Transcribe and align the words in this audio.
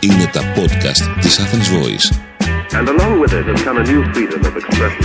Είναι 0.00 0.30
τα 0.32 0.40
podcast 0.54 1.20
της 1.20 1.40
Athens 1.40 1.68
Voice. 1.74 2.08
And 2.72 2.88
along 2.88 3.20
with 3.20 3.32
it 3.32 3.46
has 3.46 3.62
come 3.64 3.78
a 3.78 3.82
new 3.82 4.02
freedom 4.12 4.40
of 4.48 4.54
expression. 4.56 5.04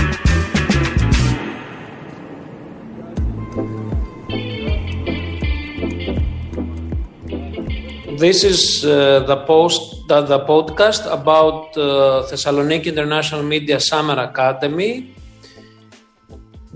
This 8.18 8.44
is 8.44 8.86
uh, 8.86 8.92
the 9.26 9.38
post 9.48 10.08
the, 10.10 10.22
the 10.22 10.40
podcast 10.52 11.12
about 11.12 11.76
uh, 11.78 12.28
Thessaloniki 12.30 12.86
International 12.86 13.42
Media 13.44 13.80
Summer 13.80 14.20
Academy 14.30 15.19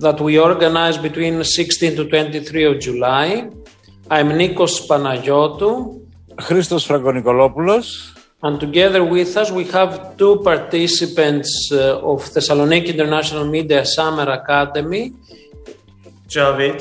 that 0.03 0.19
we 0.21 0.37
organized 0.37 1.01
between 1.01 1.43
16 1.43 1.95
to 1.95 2.03
23 2.09 2.63
of 2.65 2.79
July. 2.79 3.49
I'm 4.11 4.29
Nikos 4.29 4.85
Panagiotou. 4.87 6.01
Christos 6.37 6.85
Frangonikolopoulos. 6.87 8.11
And 8.43 8.59
together 8.59 9.03
with 9.05 9.35
us, 9.37 9.49
we 9.51 9.63
have 9.65 10.17
two 10.17 10.41
participants 10.43 11.69
uh, 11.71 11.99
of 12.11 12.19
Thessaloniki 12.33 12.87
International 12.87 13.45
Media 13.45 13.85
Summer 13.85 14.29
Academy. 14.29 15.13
Javid. 16.27 16.79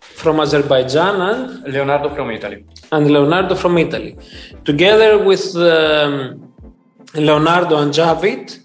From 0.00 0.38
Azerbaijan 0.38 1.20
and 1.20 1.72
Leonardo 1.72 2.14
from 2.14 2.30
Italy. 2.30 2.64
And 2.92 3.10
Leonardo 3.10 3.54
from 3.56 3.78
Italy. 3.78 4.16
Together 4.64 5.24
with 5.24 5.56
um, 5.56 6.52
Leonardo 7.14 7.78
and 7.78 7.92
Javid, 7.92 8.60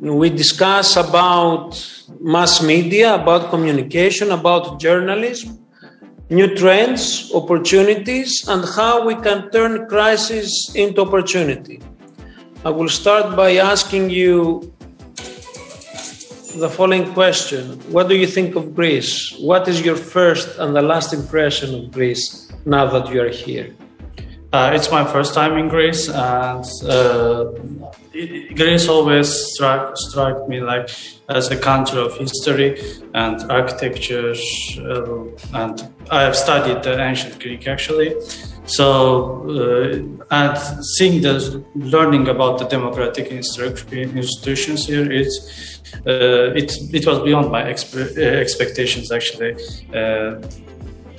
we 0.00 0.30
discuss 0.30 0.96
about 0.96 1.76
mass 2.20 2.62
media, 2.62 3.14
about 3.14 3.50
communication, 3.50 4.30
about 4.32 4.80
journalism, 4.80 5.58
new 6.30 6.54
trends, 6.54 7.30
opportunities, 7.34 8.48
and 8.48 8.64
how 8.64 9.04
we 9.04 9.14
can 9.16 9.50
turn 9.50 9.86
crisis 9.88 10.74
into 10.74 11.02
opportunity. 11.02 11.80
I 12.64 12.70
will 12.70 12.88
start 12.88 13.36
by 13.36 13.56
asking 13.56 14.08
you 14.10 14.72
the 16.56 16.68
following 16.68 17.12
question 17.12 17.78
What 17.92 18.08
do 18.08 18.16
you 18.16 18.26
think 18.26 18.56
of 18.56 18.74
Greece? 18.74 19.36
What 19.38 19.68
is 19.68 19.82
your 19.82 19.96
first 19.96 20.58
and 20.58 20.74
the 20.74 20.82
last 20.82 21.12
impression 21.12 21.74
of 21.74 21.92
Greece 21.92 22.50
now 22.64 22.86
that 22.86 23.12
you 23.12 23.20
are 23.20 23.28
here? 23.28 23.74
Uh, 24.52 24.72
it's 24.74 24.90
my 24.90 25.04
first 25.04 25.32
time 25.32 25.56
in 25.56 25.68
Greece, 25.68 26.08
and 26.08 26.64
uh, 26.88 27.44
Greece 28.56 28.88
always 28.88 29.28
struck 29.52 29.96
struck 29.96 30.48
me 30.48 30.60
like 30.60 30.90
as 31.28 31.52
a 31.52 31.56
country 31.56 32.00
of 32.00 32.16
history 32.16 32.80
and 33.14 33.48
architecture, 33.48 34.34
uh, 34.80 35.22
and 35.54 35.88
I 36.10 36.22
have 36.22 36.34
studied 36.34 36.82
the 36.82 37.00
ancient 37.00 37.38
Greek 37.38 37.68
actually. 37.68 38.16
So, 38.64 39.48
uh, 39.48 40.34
and 40.34 40.58
seeing 40.96 41.22
the 41.22 41.64
learning 41.76 42.26
about 42.26 42.58
the 42.58 42.64
democratic 42.64 43.28
institutions 43.28 44.84
here, 44.84 45.12
it's 45.12 45.80
uh, 46.06 46.54
it 46.56 46.72
it 46.92 47.06
was 47.06 47.20
beyond 47.20 47.52
my 47.52 47.62
expe- 47.62 48.18
uh, 48.18 48.40
expectations 48.40 49.12
actually 49.12 49.54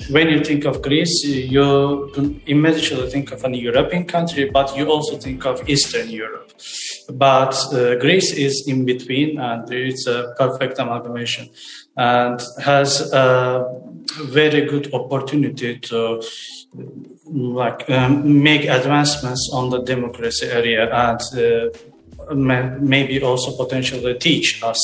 when 0.10 0.30
you 0.30 0.44
think 0.44 0.66
of 0.66 0.82
Greece, 0.82 1.24
you 1.24 2.12
immediately 2.46 3.10
think 3.10 3.32
of 3.32 3.44
an 3.44 3.54
European 3.54 4.06
country, 4.06 4.50
but 4.50 4.76
you 4.76 4.90
also 4.90 5.18
think 5.18 5.46
of 5.46 5.68
Eastern 5.70 6.10
Europe. 6.10 6.52
But 7.10 7.56
uh, 7.74 7.96
Greece 7.96 8.34
is 8.34 8.66
in 8.68 8.86
between, 8.86 9.40
and 9.40 9.72
it's 9.72 10.08
a 10.08 10.34
perfect 10.38 10.80
amalgamation, 10.80 11.50
and 11.98 12.42
has 12.64 13.12
a 13.14 13.66
very 14.24 14.66
good 14.66 14.94
opportunity 14.94 15.80
to 15.80 16.22
like 17.26 17.90
um, 17.90 18.44
make 18.44 18.66
advancements 18.66 19.50
on 19.54 19.70
the 19.70 19.82
democracy 19.84 20.48
area 20.48 20.94
and 20.94 21.22
uh, 21.38 21.70
maybe 22.36 23.22
also 23.22 23.56
potentially 23.64 24.14
teach 24.16 24.62
us 24.64 24.80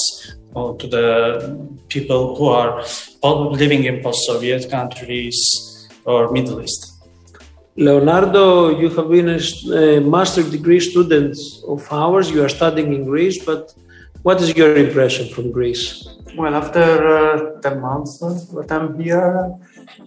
to 0.53 0.87
the 0.87 1.77
people 1.87 2.35
who 2.35 2.47
are 2.47 2.83
living 3.23 3.83
in 3.83 4.01
post-Soviet 4.01 4.69
countries 4.69 5.87
or 6.05 6.31
Middle 6.31 6.61
East. 6.61 6.93
Leonardo, 7.75 8.79
you 8.79 8.89
have 8.89 9.09
been 9.09 9.29
a, 9.29 9.99
master 9.99 10.41
degree 10.41 10.79
student 10.79 11.37
of 11.67 11.87
ours. 11.91 12.31
You 12.31 12.43
are 12.43 12.49
studying 12.49 12.91
in 12.91 13.05
Greece, 13.05 13.45
but 13.45 13.71
what 14.23 14.41
is 14.41 14.55
your 14.57 14.75
impression 14.75 15.29
from 15.29 15.51
Greece? 15.51 16.07
Well, 16.35 16.55
after 16.55 17.57
uh, 17.57 17.61
10 17.61 17.79
months 17.79 18.17
that 18.19 18.71
I'm 18.71 18.99
here, 18.99 19.53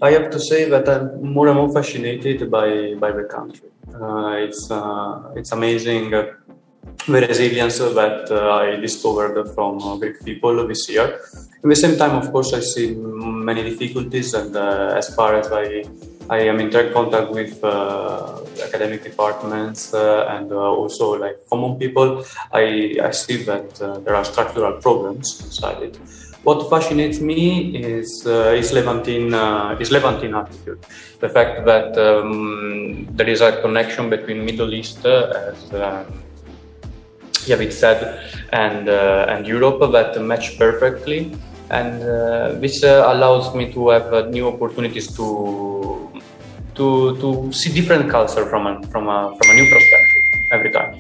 I 0.03 0.11
have 0.11 0.31
to 0.31 0.41
say 0.41 0.69
that 0.69 0.89
I'm 0.89 1.33
more 1.33 1.47
and 1.47 1.57
more 1.57 1.73
fascinated 1.73 2.51
by, 2.51 2.95
by 2.95 3.13
the 3.13 3.25
country. 3.25 3.69
Uh, 3.95 4.47
it's, 4.47 4.69
uh, 4.71 5.33
it's 5.37 5.53
amazing 5.53 6.13
the 7.07 7.27
resilience 7.27 7.79
that 7.79 8.31
uh, 8.31 8.53
I 8.53 8.77
discovered 8.77 9.55
from 9.55 9.83
uh, 9.83 9.97
Greek 9.97 10.25
people 10.25 10.67
this 10.67 10.89
year. 10.89 11.21
At 11.63 11.69
the 11.69 11.77
same 11.77 11.97
time, 11.97 12.17
of 12.17 12.31
course, 12.33 12.53
I 12.55 12.61
see 12.61 12.95
many 12.95 13.63
difficulties, 13.63 14.35
and 14.35 14.57
uh, 14.57 14.95
as 14.97 15.15
far 15.15 15.35
as 15.35 15.51
I 15.53 15.85
I 16.31 16.43
am 16.43 16.61
in 16.61 16.71
direct 16.71 16.95
contact 16.95 17.33
with 17.33 17.59
uh, 17.65 18.39
academic 18.63 19.03
departments 19.03 19.93
uh, 19.93 20.29
and 20.31 20.53
uh, 20.53 20.57
also 20.57 21.19
like 21.19 21.37
common 21.51 21.77
people. 21.77 22.25
I, 22.53 22.99
I 23.03 23.11
see 23.11 23.43
that 23.51 23.75
there 24.05 24.15
are 24.15 24.25
structural 24.25 24.75
problems 24.75 25.41
inside 25.45 25.83
it. 25.83 25.97
What 26.45 26.71
fascinates 26.71 27.19
me 27.21 27.77
is 27.77 28.25
is 28.25 28.73
Levantine 28.73 29.35
is 29.81 29.91
Levantine 29.91 30.35
attitude, 30.37 30.87
the 31.19 31.29
fact 31.29 31.67
that 31.67 31.99
um, 31.99 33.09
there 33.11 33.29
is 33.29 33.41
a 33.41 33.61
connection 33.61 34.09
between 34.09 34.45
Middle 34.45 34.73
East 34.73 35.05
as 35.05 35.59
Javid 37.47 37.73
said, 37.73 38.01
and 38.53 38.89
uh, 38.89 39.27
and 39.29 39.47
Europe 39.47 39.81
that 39.93 40.21
match 40.21 40.59
perfectly, 40.59 41.33
and 41.71 42.03
uh, 42.03 42.53
this 42.61 42.83
uh, 42.85 43.05
allows 43.13 43.55
me 43.55 43.73
to 43.73 43.89
have 43.91 44.29
new 44.31 44.49
opportunities 44.49 45.07
to 45.17 46.11
to 46.75 47.17
to 47.21 47.53
see 47.53 47.73
different 47.73 48.11
culture 48.11 48.47
from 48.47 48.67
a, 48.67 48.83
from 48.89 49.09
a 49.09 49.37
from 49.37 49.51
a 49.51 49.55
new 49.55 49.67
perspective 49.71 50.23
every 50.53 50.73
time. 50.73 50.93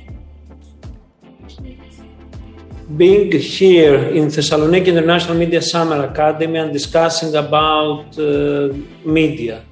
Being 2.96 3.30
here 3.30 3.96
in 4.18 4.26
Thessaloniki 4.26 4.86
International 4.86 5.36
Media 5.36 5.62
Summer 5.62 6.04
Academy 6.04 6.58
and 6.58 6.72
discussing 6.72 7.34
about 7.36 8.18
uh, 8.18 8.74
media, 9.04 9.62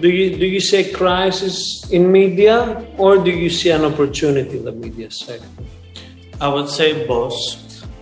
do 0.00 0.08
you 0.08 0.36
do 0.36 0.46
you 0.46 0.60
see 0.60 0.80
a 0.80 0.92
crisis 0.92 1.56
in 1.90 2.10
media 2.10 2.86
or 2.96 3.18
do 3.18 3.30
you 3.30 3.50
see 3.50 3.70
an 3.70 3.84
opportunity 3.84 4.58
in 4.58 4.64
the 4.64 4.72
media 4.72 5.10
sector? 5.10 5.46
I 6.40 6.48
would 6.48 6.68
say 6.68 7.06
both, 7.06 7.36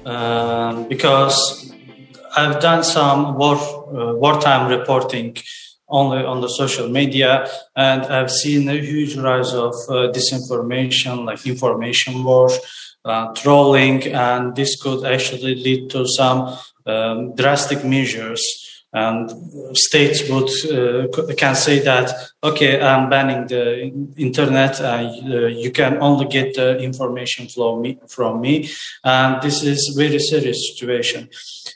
uh, 0.06 0.84
because 0.84 1.36
I've 2.36 2.60
done 2.60 2.84
some 2.84 3.36
war 3.36 3.56
uh, 3.56 4.14
wartime 4.14 4.70
reporting 4.70 5.36
only 5.88 6.22
on 6.24 6.40
the 6.40 6.48
social 6.48 6.88
media, 6.88 7.48
and 7.74 8.02
I've 8.02 8.30
seen 8.30 8.68
a 8.68 8.74
huge 8.74 9.16
rise 9.16 9.54
of 9.54 9.74
uh, 9.88 10.12
disinformation, 10.12 11.24
like 11.24 11.46
information 11.46 12.22
war, 12.22 12.50
uh, 13.04 13.32
trolling, 13.32 14.06
and 14.12 14.54
this 14.54 14.80
could 14.80 15.04
actually 15.04 15.54
lead 15.54 15.90
to 15.90 16.06
some 16.06 16.58
um, 16.86 17.34
drastic 17.34 17.84
measures 17.84 18.42
and 18.92 19.30
states 19.76 20.28
would 20.30 20.48
uh, 20.72 21.34
can 21.34 21.54
say 21.54 21.78
that 21.78 22.10
okay 22.42 22.80
i'm 22.80 23.10
banning 23.10 23.46
the 23.46 23.92
internet. 24.16 24.80
Uh, 24.80 25.50
you 25.50 25.70
can 25.70 25.98
only 26.00 26.26
get 26.26 26.54
the 26.54 26.78
information 26.78 27.48
flow 27.48 27.80
me, 27.80 27.98
from 28.08 28.40
me. 28.40 28.68
And 29.04 29.40
this 29.42 29.62
is 29.62 29.94
very 29.96 30.18
serious 30.18 30.70
situation. 30.70 31.28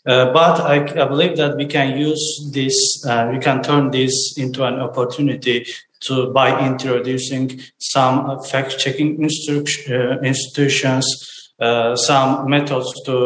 Uh, 0.06 0.32
but 0.32 0.60
I, 0.60 0.76
I, 1.02 1.06
believe 1.06 1.36
that 1.36 1.56
we 1.56 1.66
can 1.66 1.96
use 1.96 2.50
this 2.52 3.04
uh, 3.06 3.30
we 3.32 3.38
can 3.38 3.62
turn 3.62 3.90
this 3.90 4.36
into 4.36 4.64
an 4.64 4.80
opportunity 4.80 5.66
to 6.00 6.32
by 6.32 6.66
introducing 6.66 7.60
some 7.78 8.42
fact 8.42 8.78
checking 8.78 9.22
uh, 9.24 10.18
institutions 10.20 11.06
uh, 11.62 11.94
some 11.94 12.50
methods 12.50 12.88
to 13.06 13.16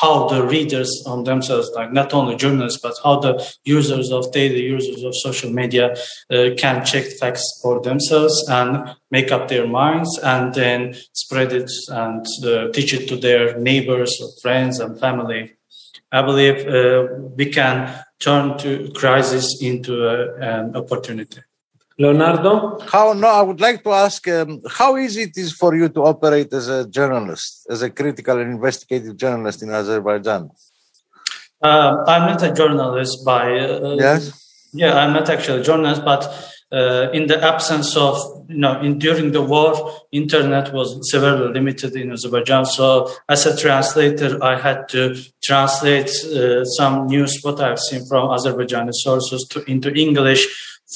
how 0.00 0.28
the 0.28 0.44
readers 0.44 0.90
on 1.06 1.24
themselves, 1.24 1.70
like 1.74 1.92
not 1.92 2.12
only 2.12 2.34
journalists, 2.34 2.80
but 2.82 2.94
how 3.04 3.20
the 3.20 3.34
users 3.64 4.10
of 4.10 4.32
daily 4.32 4.62
users 4.62 5.02
of 5.04 5.14
social 5.14 5.50
media 5.50 5.94
uh, 6.30 6.50
can 6.58 6.84
check 6.84 7.04
facts 7.20 7.44
for 7.62 7.80
themselves 7.80 8.34
and 8.48 8.94
make 9.10 9.30
up 9.30 9.48
their 9.48 9.66
minds 9.66 10.18
and 10.24 10.54
then 10.54 10.94
spread 11.12 11.52
it 11.52 11.70
and 11.88 12.26
uh, 12.44 12.68
teach 12.72 12.92
it 12.92 13.08
to 13.08 13.16
their 13.16 13.58
neighbors, 13.58 14.12
or 14.20 14.28
friends, 14.42 14.80
and 14.80 14.98
family. 14.98 15.52
I 16.10 16.22
believe 16.22 16.66
uh, 16.66 17.06
we 17.36 17.46
can 17.46 18.04
turn 18.20 18.58
to 18.58 18.90
crisis 18.92 19.62
into 19.62 20.06
a, 20.06 20.34
an 20.40 20.76
opportunity. 20.76 21.40
Leonardo? 21.98 22.78
How, 22.86 23.12
no, 23.12 23.28
I 23.28 23.42
would 23.42 23.60
like 23.60 23.82
to 23.84 23.90
ask 23.90 24.26
um, 24.28 24.60
how 24.68 24.96
easy 24.96 25.22
it 25.22 25.36
is 25.36 25.52
for 25.52 25.74
you 25.74 25.88
to 25.90 26.00
operate 26.02 26.52
as 26.52 26.68
a 26.68 26.88
journalist, 26.88 27.66
as 27.70 27.82
a 27.82 27.90
critical 27.90 28.38
and 28.38 28.52
investigative 28.52 29.16
journalist 29.16 29.62
in 29.62 29.70
Azerbaijan? 29.70 30.50
Uh, 31.62 32.04
I'm 32.06 32.26
not 32.30 32.42
a 32.42 32.52
journalist 32.52 33.24
by 33.24 33.58
uh, 33.58 33.96
yes. 33.98 34.42
Yeah, 34.74 34.96
I'm 34.96 35.12
not 35.12 35.28
actually 35.28 35.60
a 35.60 35.62
journalist, 35.62 36.02
but 36.02 36.24
uh, 36.72 37.10
in 37.12 37.26
the 37.26 37.38
absence 37.44 37.94
of, 37.94 38.16
you 38.48 38.56
know, 38.56 38.80
in, 38.80 38.98
during 38.98 39.32
the 39.32 39.42
war, 39.42 40.00
internet 40.10 40.72
was 40.72 40.98
severely 41.10 41.52
limited 41.52 41.94
in 41.94 42.10
Azerbaijan. 42.10 42.64
So 42.64 43.12
as 43.28 43.44
a 43.44 43.54
translator, 43.54 44.42
I 44.42 44.58
had 44.58 44.88
to 44.88 45.14
translate 45.44 46.08
uh, 46.24 46.64
some 46.64 47.06
news 47.06 47.40
what 47.42 47.60
I've 47.60 47.78
seen 47.78 48.06
from 48.06 48.30
Azerbaijani 48.30 48.94
sources 48.94 49.46
to, 49.50 49.62
into 49.70 49.92
English 49.92 50.46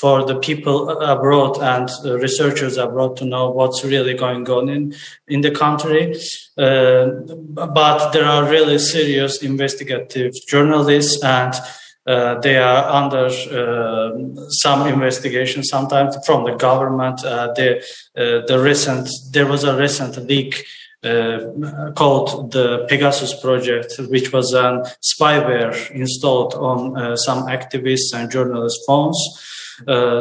for 0.00 0.24
the 0.24 0.38
people 0.38 0.90
abroad 1.00 1.58
and 1.58 1.88
researchers 2.20 2.76
abroad 2.76 3.16
to 3.16 3.24
know 3.24 3.50
what's 3.50 3.84
really 3.84 4.14
going 4.14 4.48
on 4.48 4.68
in, 4.68 4.94
in 5.28 5.40
the 5.40 5.50
country. 5.50 6.14
Uh, 6.58 7.06
but 7.48 8.12
there 8.12 8.24
are 8.24 8.50
really 8.50 8.78
serious 8.78 9.42
investigative 9.42 10.32
journalists 10.48 11.22
and 11.24 11.54
uh, 12.06 12.38
they 12.40 12.56
are 12.56 12.84
under 12.84 13.26
uh, 13.26 14.46
some 14.48 14.86
investigation 14.86 15.64
sometimes 15.64 16.16
from 16.24 16.44
the 16.44 16.54
government. 16.54 17.24
Uh, 17.24 17.52
the 17.54 17.78
uh, 18.16 18.46
the 18.46 18.60
recent 18.60 19.08
there 19.32 19.46
was 19.46 19.64
a 19.64 19.76
recent 19.76 20.16
leak 20.28 20.64
uh, 21.02 21.92
called 21.94 22.52
the 22.52 22.86
Pegasus 22.88 23.38
project, 23.40 23.94
which 24.08 24.32
was 24.32 24.52
a 24.54 24.82
spyware 25.02 25.90
installed 25.90 26.54
on 26.54 26.96
uh, 26.96 27.16
some 27.16 27.46
activists 27.46 28.14
and 28.14 28.30
journalists' 28.30 28.84
phones. 28.86 29.18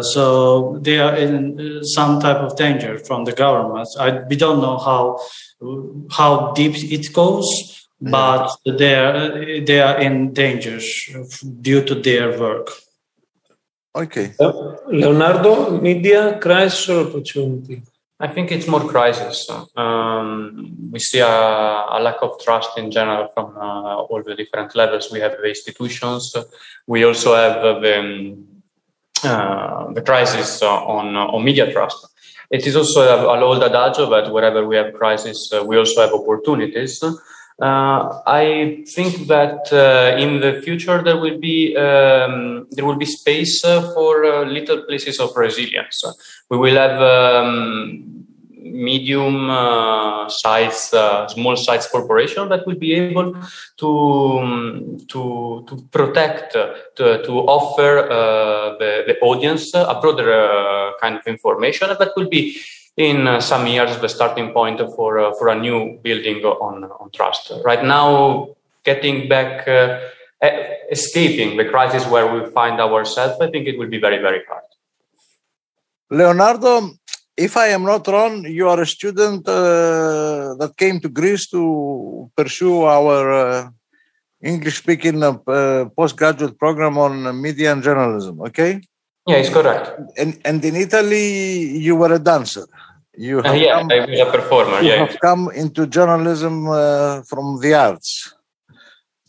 So 0.02 0.80
they 0.82 1.00
are 1.00 1.16
in 1.16 1.84
some 1.84 2.20
type 2.20 2.38
of 2.38 2.56
danger 2.58 3.00
from 3.00 3.26
the 3.26 3.32
government. 3.32 3.88
I, 4.00 4.22
we 4.30 4.36
don't 4.36 4.62
know 4.62 4.78
how 4.78 5.20
how 6.12 6.52
deep 6.54 6.76
it 6.76 7.14
goes 7.14 7.76
but 8.02 8.52
they 8.66 8.96
are 8.96 9.64
they 9.66 9.82
are 9.82 10.00
in 10.00 10.34
danger 10.34 10.80
due 11.62 11.84
to 11.84 11.96
their 11.96 12.40
work. 12.40 12.70
Okay. 13.96 14.34
Leonardo, 14.88 15.80
media 15.80 16.38
crisis 16.40 16.90
or 16.90 17.08
opportunity? 17.08 17.82
I 18.20 18.28
think 18.28 18.52
it's 18.52 18.68
more 18.68 18.86
crisis. 18.88 19.50
Um, 19.76 20.90
we 20.92 21.00
see 21.00 21.20
a, 21.20 21.28
a, 21.28 22.00
lack 22.02 22.16
of 22.22 22.40
trust 22.42 22.78
in 22.78 22.90
general 22.92 23.30
from 23.34 23.58
uh, 23.58 23.96
all 23.96 24.22
the 24.24 24.36
different 24.36 24.76
levels. 24.76 25.12
We 25.12 25.20
have 25.20 25.34
the 25.34 25.44
institutions. 25.44 26.34
We 26.88 27.04
also 27.04 27.36
have 27.36 27.82
the, 27.82 28.00
um, 28.00 28.46
uh, 28.48 28.55
the 29.26 30.02
crisis 30.06 30.62
on, 30.62 31.16
on 31.16 31.44
media 31.44 31.72
trust. 31.72 32.08
It 32.52 32.68
is 32.68 32.76
also 32.76 33.02
an 33.34 33.42
old 33.42 33.64
adage 33.64 33.98
that 33.98 34.32
wherever 34.32 34.66
we 34.68 34.76
have 34.76 34.94
crisis, 34.94 35.52
uh, 35.52 35.64
we 35.64 35.78
also 35.78 36.02
have 36.02 36.14
opportunities. 36.14 37.04
Uh, 37.62 38.22
I 38.28 38.84
think 38.86 39.28
that 39.28 39.72
uh, 39.72 40.18
in 40.18 40.42
the 40.42 40.62
future 40.62 41.02
there 41.02 41.18
will 41.18 41.40
be 41.40 41.76
um, 41.78 42.68
there 42.72 42.86
will 42.86 42.98
be 42.98 43.06
space 43.06 43.64
uh, 43.64 43.94
for 43.94 44.26
uh, 44.26 44.44
little 44.44 44.84
places 44.84 45.20
of 45.22 45.36
resilience. 45.38 46.04
We 46.50 46.58
will 46.58 46.76
have 46.76 47.02
um, 47.02 48.25
medium 48.66 49.50
uh, 49.50 50.28
size, 50.28 50.92
uh, 50.94 51.28
small 51.28 51.56
size 51.56 51.88
corporation 51.88 52.50
that 52.50 52.66
will 52.66 52.76
be 52.76 52.94
able 52.94 53.36
to 53.78 53.90
um, 54.40 54.98
to 55.08 55.64
to 55.68 55.88
protect, 55.92 56.54
to, 56.96 57.24
to 57.24 57.32
offer 57.48 58.08
the, 58.80 59.04
the 59.08 59.20
audience 59.20 59.74
a 59.74 59.98
broader 60.02 60.92
kind 61.00 61.16
of 61.16 61.28
information 61.28 61.90
that 62.00 62.12
will 62.18 62.28
be 62.28 62.58
in 62.98 63.28
uh, 63.28 63.40
some 63.42 63.68
years 63.68 63.98
the 64.00 64.10
starting 64.10 64.52
point 64.52 64.80
for 64.96 65.20
uh, 65.20 65.34
for 65.38 65.50
a 65.50 65.56
new 65.56 66.00
building 66.02 66.44
on 66.44 66.86
on 66.86 67.12
trust. 67.12 67.52
Right 67.64 67.84
now, 67.84 68.56
getting 68.84 69.28
back, 69.28 69.68
uh, 69.68 70.00
escaping 70.92 71.58
the 71.58 71.66
crisis 71.66 72.06
where 72.08 72.28
we 72.34 72.50
find 72.52 72.80
ourselves, 72.80 73.40
I 73.42 73.50
think 73.52 73.68
it 73.68 73.78
will 73.78 73.90
be 73.90 74.00
very 74.00 74.20
very 74.20 74.42
hard. 74.48 74.64
Leonardo, 76.10 76.92
if 77.38 77.58
I 77.58 77.68
am 77.68 77.84
not 77.84 78.08
wrong, 78.08 78.46
you 78.46 78.68
are 78.70 78.82
a 78.82 78.86
student 78.86 79.48
uh, 79.48 80.56
that 80.56 80.74
came 80.78 81.00
to 81.02 81.10
Greece 81.10 81.48
to 81.50 82.32
pursue 82.36 82.84
our 82.84 83.32
uh, 83.32 83.70
English 84.42 84.78
speaking 84.78 85.22
uh, 85.24 85.86
postgraduate 85.98 86.58
program 86.58 86.98
on 86.98 87.42
media 87.42 87.72
and 87.72 87.84
journalism, 87.84 88.42
okay? 88.42 88.82
Yeah, 89.28 89.38
it's 89.38 89.50
correct. 89.50 90.00
And, 90.18 90.40
and 90.46 90.64
in 90.64 90.76
Italy, 90.76 91.78
you 91.78 91.96
were 91.96 92.14
a 92.14 92.20
dancer. 92.20 92.68
You 93.18 93.38
have 93.38 93.46
uh, 93.48 93.54
yeah, 93.54 93.80
come, 93.80 93.92
I 93.92 94.06
was 94.06 94.20
a 94.20 94.26
performer. 94.26 94.82
You 94.82 94.90
yeah. 94.90 95.06
have 95.06 95.20
come 95.20 95.50
into 95.56 95.88
journalism 95.88 96.68
uh, 96.70 97.22
from 97.24 97.60
the 97.62 97.74
arts. 97.74 98.34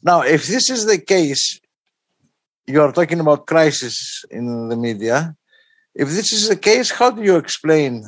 Now, 0.02 0.22
if 0.22 0.46
this 0.46 0.70
is 0.70 0.86
the 0.86 0.98
case, 0.98 1.60
you 2.66 2.80
are 2.82 2.92
talking 2.92 3.20
about 3.20 3.46
crisis 3.46 4.24
in 4.30 4.68
the 4.68 4.76
media. 4.76 5.34
If 5.98 6.08
this 6.08 6.32
is 6.32 6.48
the 6.48 6.56
case, 6.56 6.90
how 6.90 7.10
do 7.10 7.22
you 7.22 7.36
explain 7.36 8.04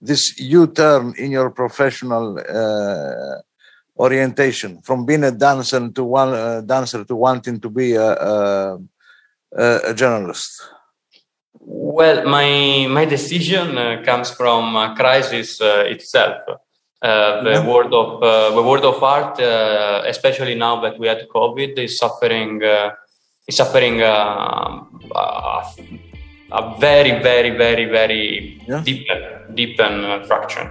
this 0.00 0.38
U-turn 0.38 1.14
in 1.16 1.30
your 1.30 1.50
professional 1.50 2.38
uh, 2.38 3.40
orientation 3.98 4.82
from 4.82 5.06
being 5.06 5.24
a 5.24 5.32
dancer 5.32 5.88
to 5.88 6.04
one 6.04 6.34
uh, 6.34 6.60
dancer 6.60 7.04
to 7.04 7.16
wanting 7.16 7.60
to 7.60 7.70
be 7.70 7.94
a, 7.94 8.10
a, 8.12 8.78
a 9.90 9.94
journalist? 9.94 10.50
Well, 11.60 12.28
my 12.28 12.86
my 12.88 13.04
decision 13.04 13.76
uh, 13.76 14.02
comes 14.04 14.30
from 14.30 14.76
a 14.76 14.94
crisis 14.94 15.60
uh, 15.60 15.84
itself. 15.86 16.38
Uh, 17.00 17.42
the 17.42 17.50
mm-hmm. 17.50 17.68
world 17.68 17.94
of 17.94 18.22
uh, 18.22 18.50
the 18.54 18.62
world 18.62 18.84
of 18.84 19.02
art, 19.02 19.40
uh, 19.40 20.02
especially 20.06 20.54
now 20.54 20.80
that 20.80 20.98
we 20.98 21.06
had 21.06 21.26
COVID, 21.34 21.78
is 21.78 21.98
suffering 21.98 22.62
uh, 22.62 22.90
is 23.48 23.56
suffering 23.56 24.00
a, 26.50 26.76
very 26.78 27.22
very 27.22 27.50
very 27.50 27.84
very 27.86 28.60
yeah. 28.66 28.82
deep 28.82 29.06
deep 29.54 29.76
fraction. 30.26 30.70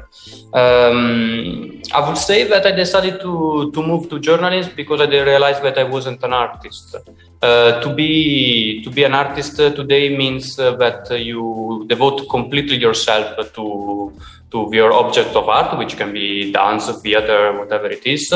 Um, 0.53 1.81
I 1.93 2.07
would 2.07 2.17
say 2.17 2.47
that 2.47 2.65
I 2.65 2.71
decided 2.71 3.19
to 3.21 3.71
to 3.71 3.83
move 3.83 4.09
to 4.09 4.19
journalism 4.19 4.73
because 4.75 5.01
I 5.01 5.05
realized 5.05 5.63
that 5.63 5.77
I 5.77 5.83
wasn't 5.83 6.23
an 6.23 6.33
artist. 6.33 6.95
Uh, 7.41 7.79
to 7.81 7.93
be 7.93 8.81
to 8.83 8.89
be 8.89 9.03
an 9.03 9.13
artist 9.13 9.57
today 9.57 10.17
means 10.17 10.57
uh, 10.59 10.75
that 10.77 11.09
you 11.19 11.85
devote 11.87 12.27
completely 12.29 12.77
yourself 12.77 13.53
to 13.53 14.13
to 14.51 14.69
your 14.71 14.93
object 14.93 15.35
of 15.35 15.47
art, 15.49 15.77
which 15.77 15.97
can 15.97 16.13
be 16.13 16.51
dance, 16.51 16.89
theater, 17.01 17.53
whatever 17.59 17.87
it 17.87 18.05
is, 18.07 18.31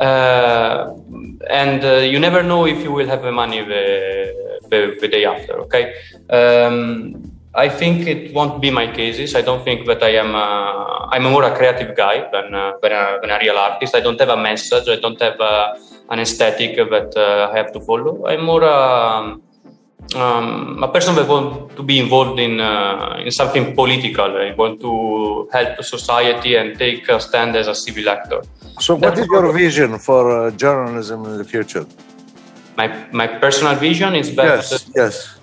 uh, 0.00 0.92
and 1.48 1.84
uh, 1.84 1.96
you 1.98 2.18
never 2.18 2.42
know 2.42 2.66
if 2.66 2.82
you 2.82 2.90
will 2.90 3.06
have 3.06 3.22
the 3.22 3.30
money 3.30 3.64
the, 3.64 4.53
the, 4.70 4.96
the 5.00 5.08
day 5.08 5.24
after. 5.24 5.54
Okay. 5.60 5.94
Um, 6.30 7.34
I 7.54 7.68
think 7.68 8.06
it 8.08 8.34
won't 8.34 8.60
be 8.60 8.70
my 8.70 8.90
cases. 8.90 9.34
I 9.36 9.42
don't 9.42 9.64
think 9.64 9.86
that 9.86 10.02
I 10.02 10.16
am. 10.16 10.34
A, 10.34 11.08
I'm 11.12 11.22
more 11.22 11.44
a 11.44 11.56
creative 11.56 11.96
guy 11.96 12.28
than, 12.32 12.52
uh, 12.52 12.72
than, 12.82 12.92
a, 12.92 13.18
than 13.20 13.30
a 13.30 13.38
real 13.38 13.56
artist. 13.56 13.94
I 13.94 14.00
don't 14.00 14.18
have 14.18 14.30
a 14.30 14.36
message. 14.36 14.88
I 14.88 14.96
don't 14.96 15.20
have 15.22 15.38
a, 15.38 15.78
an 16.10 16.18
aesthetic 16.18 16.76
that 16.76 17.12
uh, 17.16 17.52
I 17.52 17.56
have 17.56 17.72
to 17.72 17.80
follow. 17.80 18.26
I'm 18.26 18.44
more 18.44 18.64
um, 18.64 19.42
um, 20.16 20.82
a 20.82 20.88
person 20.88 21.14
that 21.14 21.28
wants 21.28 21.74
to 21.76 21.82
be 21.82 21.98
involved 21.98 22.40
in 22.40 22.60
uh, 22.60 23.22
in 23.24 23.30
something 23.30 23.74
political. 23.74 24.36
I 24.36 24.52
want 24.54 24.80
to 24.80 25.48
help 25.52 25.82
society 25.84 26.56
and 26.56 26.78
take 26.78 27.08
a 27.08 27.20
stand 27.20 27.56
as 27.56 27.68
a 27.68 27.74
civil 27.74 28.08
actor. 28.08 28.42
So, 28.80 28.94
what 28.94 29.14
That's 29.14 29.20
is 29.20 29.26
your 29.26 29.52
vision 29.52 29.98
for 29.98 30.22
uh, 30.30 30.50
journalism 30.50 31.24
in 31.26 31.38
the 31.38 31.44
future? 31.44 31.86
My 32.76 33.06
my 33.12 33.26
personal 33.26 33.76
vision 33.76 34.14
is 34.14 34.34
that 34.36 34.66
yes, 34.66 34.90
yes. 34.94 35.38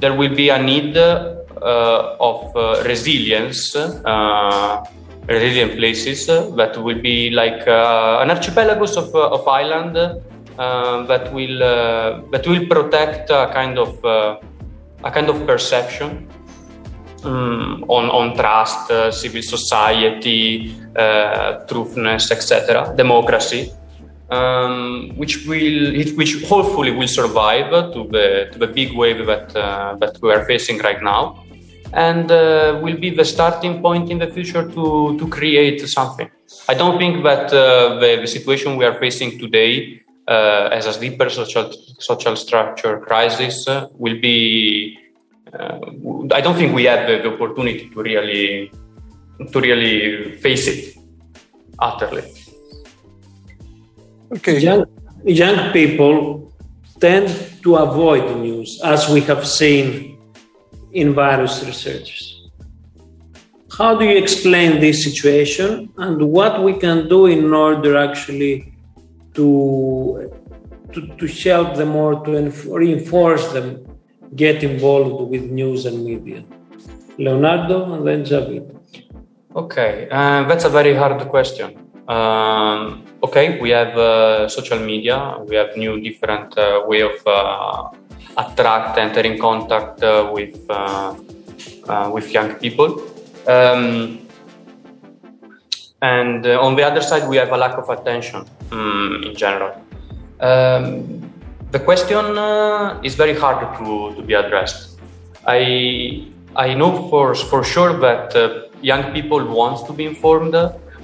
there 0.00 0.14
will 0.14 0.34
be 0.34 0.48
a 0.50 0.60
need 0.62 0.96
uh, 0.96 2.16
of 2.18 2.56
uh, 2.56 2.82
resilience 2.84 3.76
uh, 3.76 4.84
resilient 5.28 5.76
places 5.76 6.26
that 6.26 6.76
will 6.76 7.00
be 7.00 7.30
like 7.30 7.68
uh, 7.68 8.20
an 8.22 8.30
archipelago 8.30 8.84
of, 8.84 9.14
uh, 9.14 9.28
of 9.28 9.46
island 9.46 9.96
uh, 9.96 11.02
that 11.04 11.32
will 11.32 11.58
that 12.30 12.46
will 12.46 12.66
protect 12.66 13.30
a 13.30 13.50
kind 13.52 13.78
of 13.78 14.02
a 14.04 15.10
kind 15.10 15.28
of 15.28 15.46
perception 15.46 16.26
um, 17.24 17.84
on 17.88 18.08
on 18.08 18.36
trust, 18.36 18.88
civil 19.12 19.42
society, 19.42 20.74
truthness, 21.68 22.30
etc., 22.30 22.94
democracy. 22.96 23.72
Um, 24.30 25.10
which 25.16 25.44
will 25.44 25.92
which 26.14 26.44
hopefully 26.44 26.92
will 26.92 27.08
survive 27.08 27.70
to 27.94 28.06
the 28.14 28.48
to 28.52 28.58
the 28.60 28.68
big 28.68 28.96
wave 28.96 29.26
that 29.26 29.56
uh, 29.56 29.96
that 29.96 30.22
we 30.22 30.30
are 30.32 30.44
facing 30.44 30.78
right 30.78 31.02
now 31.02 31.44
and 31.92 32.30
uh, 32.30 32.78
will 32.82 32.96
be 32.96 33.10
the 33.10 33.24
starting 33.24 33.80
point 33.80 34.10
in 34.10 34.18
the 34.18 34.28
future 34.28 34.68
to, 34.70 35.18
to 35.18 35.28
create 35.28 35.80
something. 35.88 36.30
I 36.68 36.74
don't 36.74 36.98
think 36.98 37.24
that 37.24 37.52
uh, 37.52 37.98
the, 37.98 38.18
the, 38.20 38.26
situation 38.26 38.76
we 38.76 38.84
are 38.84 38.98
facing 38.98 39.38
today 39.38 40.02
uh, 40.28 40.68
as 40.72 40.86
a 40.86 40.98
deeper 41.00 41.28
social, 41.28 41.72
social 41.98 42.36
structure 42.36 43.00
crisis 43.00 43.66
uh, 43.66 43.88
will 43.94 44.20
be. 44.20 44.98
Uh, 45.52 45.80
I 46.32 46.40
don't 46.40 46.54
think 46.54 46.74
we 46.74 46.84
have 46.84 47.08
the, 47.08 47.28
the, 47.28 47.34
opportunity 47.34 47.90
to 47.90 48.02
really 48.02 48.70
to 49.50 49.60
really 49.60 50.36
face 50.36 50.68
it 50.68 50.96
utterly. 51.78 52.22
Okay. 54.32 54.58
Young, 54.60 54.84
young 55.24 55.72
people 55.72 56.52
tend 57.00 57.28
to 57.62 57.76
avoid 57.76 58.28
the 58.28 58.36
news, 58.36 58.80
as 58.84 59.08
we 59.08 59.20
have 59.22 59.46
seen 59.46 60.18
in 60.92 61.14
various 61.14 61.64
researches. 61.64 62.50
How 63.76 63.96
do 63.96 64.04
you 64.04 64.16
explain 64.16 64.80
this 64.80 65.04
situation 65.04 65.92
and 65.96 66.22
what 66.30 66.62
we 66.62 66.74
can 66.74 67.08
do 67.08 67.26
in 67.26 67.52
order 67.52 67.96
actually 67.96 68.74
to, 69.34 70.30
to, 70.92 71.06
to 71.16 71.26
help 71.44 71.76
them 71.76 71.96
or 71.96 72.24
to 72.24 72.30
enf- 72.32 72.72
reinforce 72.72 73.52
them 73.52 73.86
get 74.36 74.62
involved 74.62 75.30
with 75.30 75.42
news 75.50 75.86
and 75.86 76.04
media? 76.04 76.44
Leonardo 77.18 77.94
and 77.94 78.06
then 78.06 78.24
Javid. 78.24 78.76
Okay, 79.56 80.08
uh, 80.10 80.44
that's 80.44 80.64
a 80.64 80.68
very 80.68 80.94
hard 80.94 81.26
question. 81.28 81.89
Um, 82.10 83.04
okay, 83.22 83.60
we 83.60 83.70
have 83.70 83.96
uh, 83.96 84.48
social 84.48 84.80
media. 84.80 85.38
We 85.46 85.54
have 85.54 85.76
new 85.76 86.00
different 86.00 86.58
uh, 86.58 86.82
way 86.84 87.02
of 87.02 87.24
uh, 87.24 87.90
attract, 88.36 88.98
enter 88.98 89.20
in 89.20 89.38
contact 89.38 90.02
uh, 90.02 90.28
with 90.32 90.58
uh, 90.68 91.14
with 92.12 92.32
young 92.32 92.54
people. 92.54 93.00
Um, 93.46 94.26
and 96.02 96.46
on 96.46 96.74
the 96.74 96.82
other 96.82 97.00
side, 97.00 97.28
we 97.28 97.36
have 97.36 97.52
a 97.52 97.56
lack 97.56 97.78
of 97.78 97.88
attention 97.88 98.44
um, 98.72 99.22
in 99.24 99.36
general. 99.36 99.72
Um, 100.40 101.30
the 101.70 101.78
question 101.78 102.24
is 103.04 103.14
very 103.14 103.38
hard 103.38 103.60
to, 103.78 104.14
to 104.16 104.22
be 104.22 104.34
addressed. 104.34 104.98
I 105.46 106.26
I 106.56 106.74
know 106.74 107.08
for 107.08 107.36
for 107.36 107.62
sure 107.62 107.92
that 108.00 108.34
young 108.82 109.12
people 109.12 109.44
want 109.46 109.86
to 109.86 109.92
be 109.92 110.06
informed, 110.06 110.56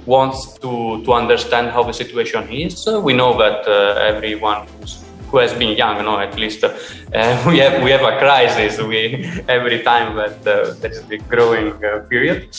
wants 0.07 0.57
to, 0.59 1.03
to 1.03 1.13
understand 1.13 1.69
how 1.69 1.83
the 1.83 1.93
situation 1.93 2.49
is. 2.51 2.87
we 3.03 3.13
know 3.13 3.37
that 3.37 3.67
uh, 3.67 3.99
everyone 4.11 4.65
who 5.29 5.37
has 5.37 5.53
been 5.53 5.77
young, 5.77 6.03
no, 6.03 6.19
at 6.19 6.35
least 6.39 6.63
uh, 6.63 6.73
we 7.47 7.59
have 7.59 7.83
we 7.83 7.91
have 7.91 8.01
a 8.01 8.17
crisis. 8.17 8.81
We 8.81 9.29
every 9.47 9.83
time 9.83 10.15
that 10.15 10.37
uh, 10.47 10.73
there 10.79 10.91
is 10.91 11.03
the 11.03 11.17
growing 11.17 11.73
uh, 11.83 11.99
period. 12.09 12.55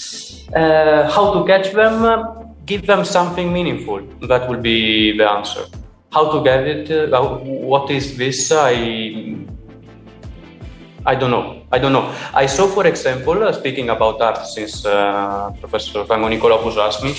Uh, 0.55 1.11
how 1.11 1.33
to 1.35 1.47
catch 1.47 1.73
them? 1.73 2.45
give 2.69 2.87
them 2.87 3.03
something 3.03 3.51
meaningful. 3.51 4.01
That 4.29 4.49
will 4.49 4.61
be 4.61 5.17
the 5.17 5.27
answer. 5.29 5.65
How 6.13 6.31
to 6.33 6.45
get 6.45 6.67
it? 6.67 7.11
what 7.11 7.91
is 7.91 8.17
this? 8.19 8.53
I 8.53 9.37
I 11.07 11.15
don't 11.15 11.31
know. 11.31 11.63
I 11.73 11.79
don't 11.79 11.93
know. 11.93 12.15
I 12.35 12.47
saw, 12.47 12.67
for 12.67 12.87
example, 12.87 13.43
uh, 13.43 13.53
speaking 13.53 13.89
about 13.89 14.21
art, 14.21 14.47
since 14.47 14.85
uh, 14.85 15.51
Professor 15.61 16.05
Frangonikolopoulos 16.05 16.77
asked 16.77 17.03
me, 17.03 17.15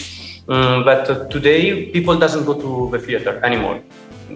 um, 0.49 0.85
that 0.85 1.09
uh, 1.09 1.27
today 1.27 1.85
people 1.91 2.17
doesn't 2.17 2.45
go 2.45 2.59
to 2.59 2.89
the 2.91 2.99
theater 2.99 3.43
anymore. 3.43 3.81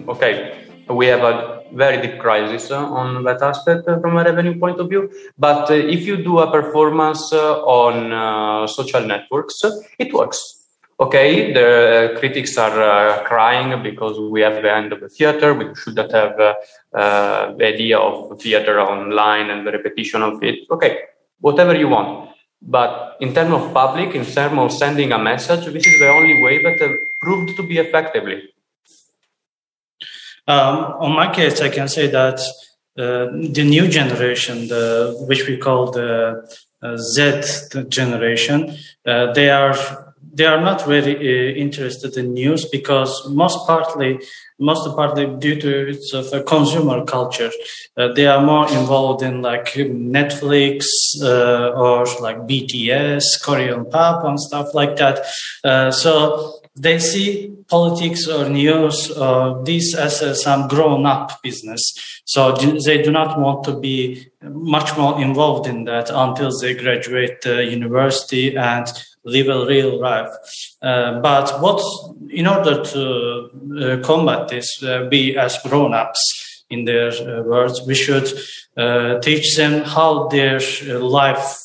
Okay, 0.08 0.66
we 0.88 1.06
have 1.06 1.22
a 1.22 1.62
very 1.72 2.00
deep 2.00 2.20
crisis 2.20 2.70
uh, 2.70 2.84
on 3.00 3.24
that 3.24 3.42
aspect 3.42 3.88
uh, 3.88 3.98
from 4.00 4.16
a 4.16 4.24
revenue 4.24 4.58
point 4.58 4.80
of 4.80 4.88
view. 4.88 5.10
But 5.38 5.70
if 5.70 6.06
you 6.06 6.16
do 6.16 6.38
a 6.38 6.50
performance 6.50 7.32
on 7.32 8.68
social 8.68 9.00
networks, 9.00 9.62
it 9.98 10.12
works 10.12 10.64
okay, 11.00 11.52
the 11.52 12.16
critics 12.18 12.56
are 12.56 12.82
uh, 12.82 13.24
crying 13.24 13.82
because 13.82 14.18
we 14.18 14.40
have 14.40 14.62
the 14.62 14.72
end 14.72 14.92
of 14.92 15.00
the 15.00 15.08
theater. 15.08 15.54
We 15.54 15.74
should 15.74 15.96
not 15.96 16.12
have 16.12 16.38
uh, 16.38 16.54
uh, 16.92 17.54
the 17.56 17.66
idea 17.66 17.98
of 17.98 18.40
theater 18.40 18.80
online 18.80 19.50
and 19.50 19.66
the 19.66 19.72
repetition 19.72 20.22
of 20.22 20.42
it. 20.42 20.60
Okay, 20.70 21.00
whatever 21.40 21.74
you 21.74 21.88
want. 21.88 22.30
But 22.66 23.18
in 23.20 23.34
terms 23.34 23.52
of 23.52 23.74
public, 23.74 24.14
in 24.14 24.24
terms 24.24 24.58
of 24.58 24.72
sending 24.72 25.12
a 25.12 25.18
message, 25.18 25.66
this 25.66 25.86
is 25.86 25.98
the 25.98 26.08
only 26.08 26.42
way 26.42 26.62
that 26.62 26.80
uh, 26.80 26.94
proved 27.20 27.56
to 27.56 27.62
be 27.62 27.78
effectively. 27.78 28.42
Um, 30.46 30.76
on 31.00 31.12
my 31.12 31.32
case, 31.32 31.60
I 31.60 31.68
can 31.68 31.88
say 31.88 32.06
that 32.08 32.40
uh, 32.96 33.26
the 33.56 33.64
new 33.64 33.86
generation, 33.88 34.68
the, 34.68 35.14
which 35.28 35.46
we 35.46 35.58
call 35.58 35.90
the 35.90 36.48
uh, 36.82 36.96
Z 36.96 37.84
generation, 37.88 38.74
they 39.04 39.50
are 39.50 40.03
they 40.34 40.46
are 40.46 40.60
not 40.60 40.84
very 40.86 41.14
uh, 41.16 41.54
interested 41.54 42.16
in 42.16 42.34
news 42.34 42.68
because 42.68 43.28
most 43.30 43.66
partly 43.66 44.20
most 44.58 44.84
partly 44.96 45.26
due 45.38 45.60
to 45.60 45.88
its 45.88 46.12
of 46.12 46.32
a 46.32 46.42
consumer 46.42 47.04
culture. 47.04 47.50
Uh, 47.96 48.12
they 48.12 48.26
are 48.26 48.44
more 48.44 48.68
involved 48.68 49.22
in 49.22 49.42
like 49.42 49.66
netflix 50.18 50.84
uh, 51.22 51.70
or 51.70 52.04
like 52.20 52.38
bts 52.48 53.24
korean 53.42 53.84
pop 53.90 54.24
and 54.24 54.38
stuff 54.40 54.74
like 54.74 54.96
that. 54.96 55.24
Uh, 55.64 55.90
so 55.90 56.60
they 56.76 56.98
see 56.98 57.54
politics 57.68 58.26
or 58.26 58.48
news 58.48 59.10
or 59.12 59.64
this 59.64 59.94
as 59.94 60.22
a, 60.22 60.34
some 60.34 60.66
grown 60.66 61.06
up 61.06 61.40
business. 61.42 61.80
So 62.24 62.52
they 62.52 63.00
do 63.02 63.12
not 63.12 63.38
want 63.38 63.64
to 63.64 63.78
be 63.78 64.26
much 64.42 64.96
more 64.96 65.20
involved 65.20 65.68
in 65.68 65.84
that 65.84 66.10
until 66.10 66.50
they 66.60 66.74
graduate 66.74 67.42
the 67.42 67.64
university 67.64 68.56
and 68.56 68.86
live 69.24 69.48
a 69.48 69.66
real 69.66 69.98
life. 70.00 70.32
Uh, 70.82 71.20
but 71.20 71.60
what, 71.60 71.82
in 72.30 72.46
order 72.46 72.82
to 72.82 73.50
uh, 73.80 74.06
combat 74.06 74.48
this, 74.48 74.82
uh, 74.82 75.06
be 75.08 75.36
as 75.36 75.58
grown-ups 75.62 76.64
in 76.70 76.84
their 76.84 77.08
uh, 77.08 77.42
words, 77.42 77.82
we 77.86 77.94
should 77.94 78.26
uh, 78.76 79.18
teach 79.20 79.56
them 79.56 79.82
how 79.84 80.28
their 80.28 80.60
uh, 80.88 80.98
life 80.98 81.60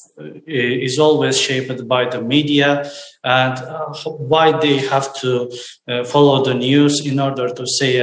is 0.45 0.99
always 0.99 1.39
shaped 1.39 1.87
by 1.87 2.03
the 2.03 2.21
media 2.21 2.91
and 3.23 3.57
why 4.05 4.51
they 4.59 4.77
have 4.77 5.13
to 5.15 5.49
follow 6.05 6.43
the 6.43 6.53
news 6.53 7.05
in 7.05 7.21
order 7.21 7.47
to 7.47 7.65
say 7.65 7.99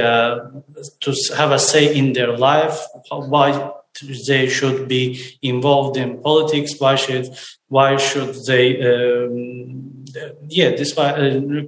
to 0.99 1.13
have 1.37 1.51
a 1.51 1.59
say 1.59 1.95
in 1.95 2.13
their 2.13 2.35
life. 2.35 2.79
Why 3.11 3.71
they 4.27 4.47
should 4.47 4.87
be 4.87 5.19
involved 5.41 5.97
in 5.97 6.21
politics 6.21 6.79
why 6.79 6.95
should 6.95 7.27
why 7.67 7.97
should 7.97 8.33
they 8.45 8.65
um, 8.91 10.05
yeah 10.47 10.69
this 10.71 10.95
why 10.95 11.09
uh, 11.11 11.61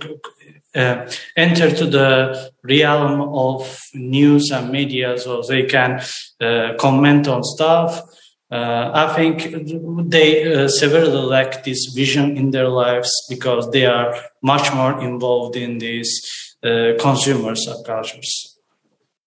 uh, 0.75 1.11
enter 1.35 1.71
to 1.71 1.85
the 1.85 2.51
realm 2.63 3.21
of 3.33 3.79
news 3.93 4.51
and 4.51 4.71
media 4.71 5.17
so 5.17 5.41
they 5.41 5.63
can 5.63 5.99
uh, 6.41 6.73
comment 6.77 7.27
on 7.27 7.43
stuff 7.43 8.01
uh, 8.51 8.89
I 8.93 9.13
think 9.13 10.09
they 10.09 10.51
uh, 10.51 10.67
severely 10.67 11.21
lack 11.21 11.63
this 11.63 11.85
vision 11.93 12.35
in 12.35 12.49
their 12.49 12.67
lives 12.67 13.11
because 13.29 13.69
they 13.69 13.85
are 13.85 14.15
much 14.41 14.73
more 14.73 14.99
involved 15.01 15.55
in 15.55 15.77
these 15.77 16.11
uh, 16.63 16.93
consumer 16.99 17.53
subcultures. 17.53 18.55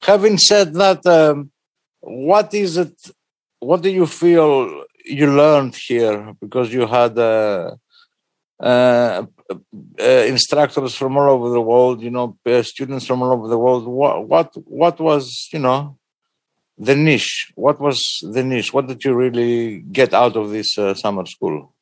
Having 0.02 0.38
said 0.38 0.75
that, 0.75 1.06
um, 1.06 1.51
what 2.02 2.52
is 2.52 2.76
it? 2.76 3.11
What 3.61 3.82
do 3.82 3.90
you 3.90 4.06
feel 4.06 4.85
you 5.04 5.32
learned 5.32 5.76
here? 5.76 6.35
Because 6.40 6.73
you 6.73 6.87
had 6.87 7.16
uh, 7.16 7.76
uh, 8.61 9.25
uh, 10.00 10.02
instructors 10.02 10.94
from 10.94 11.16
all 11.16 11.30
over 11.30 11.50
the 11.50 11.61
world, 11.61 12.02
you 12.02 12.11
know, 12.11 12.37
uh, 12.44 12.62
students 12.62 13.06
from 13.06 13.23
all 13.23 13.32
over 13.32 13.49
the 13.49 13.59
world. 13.59 13.87
What, 13.87 14.28
what, 14.28 14.54
what 14.66 15.00
was, 15.00 15.49
you 15.52 15.61
know, 15.61 15.97
the 16.76 16.97
niche? 16.97 17.52
What 17.54 17.80
was 17.80 18.02
the 18.23 18.42
niche? 18.42 18.73
What 18.73 18.88
did 18.88 19.04
you 19.04 19.14
really 19.14 19.78
get 19.78 20.12
out 20.12 20.37
of 20.37 20.50
this 20.50 20.76
uh, 20.76 20.94
summer 20.94 21.25
school? 21.26 21.73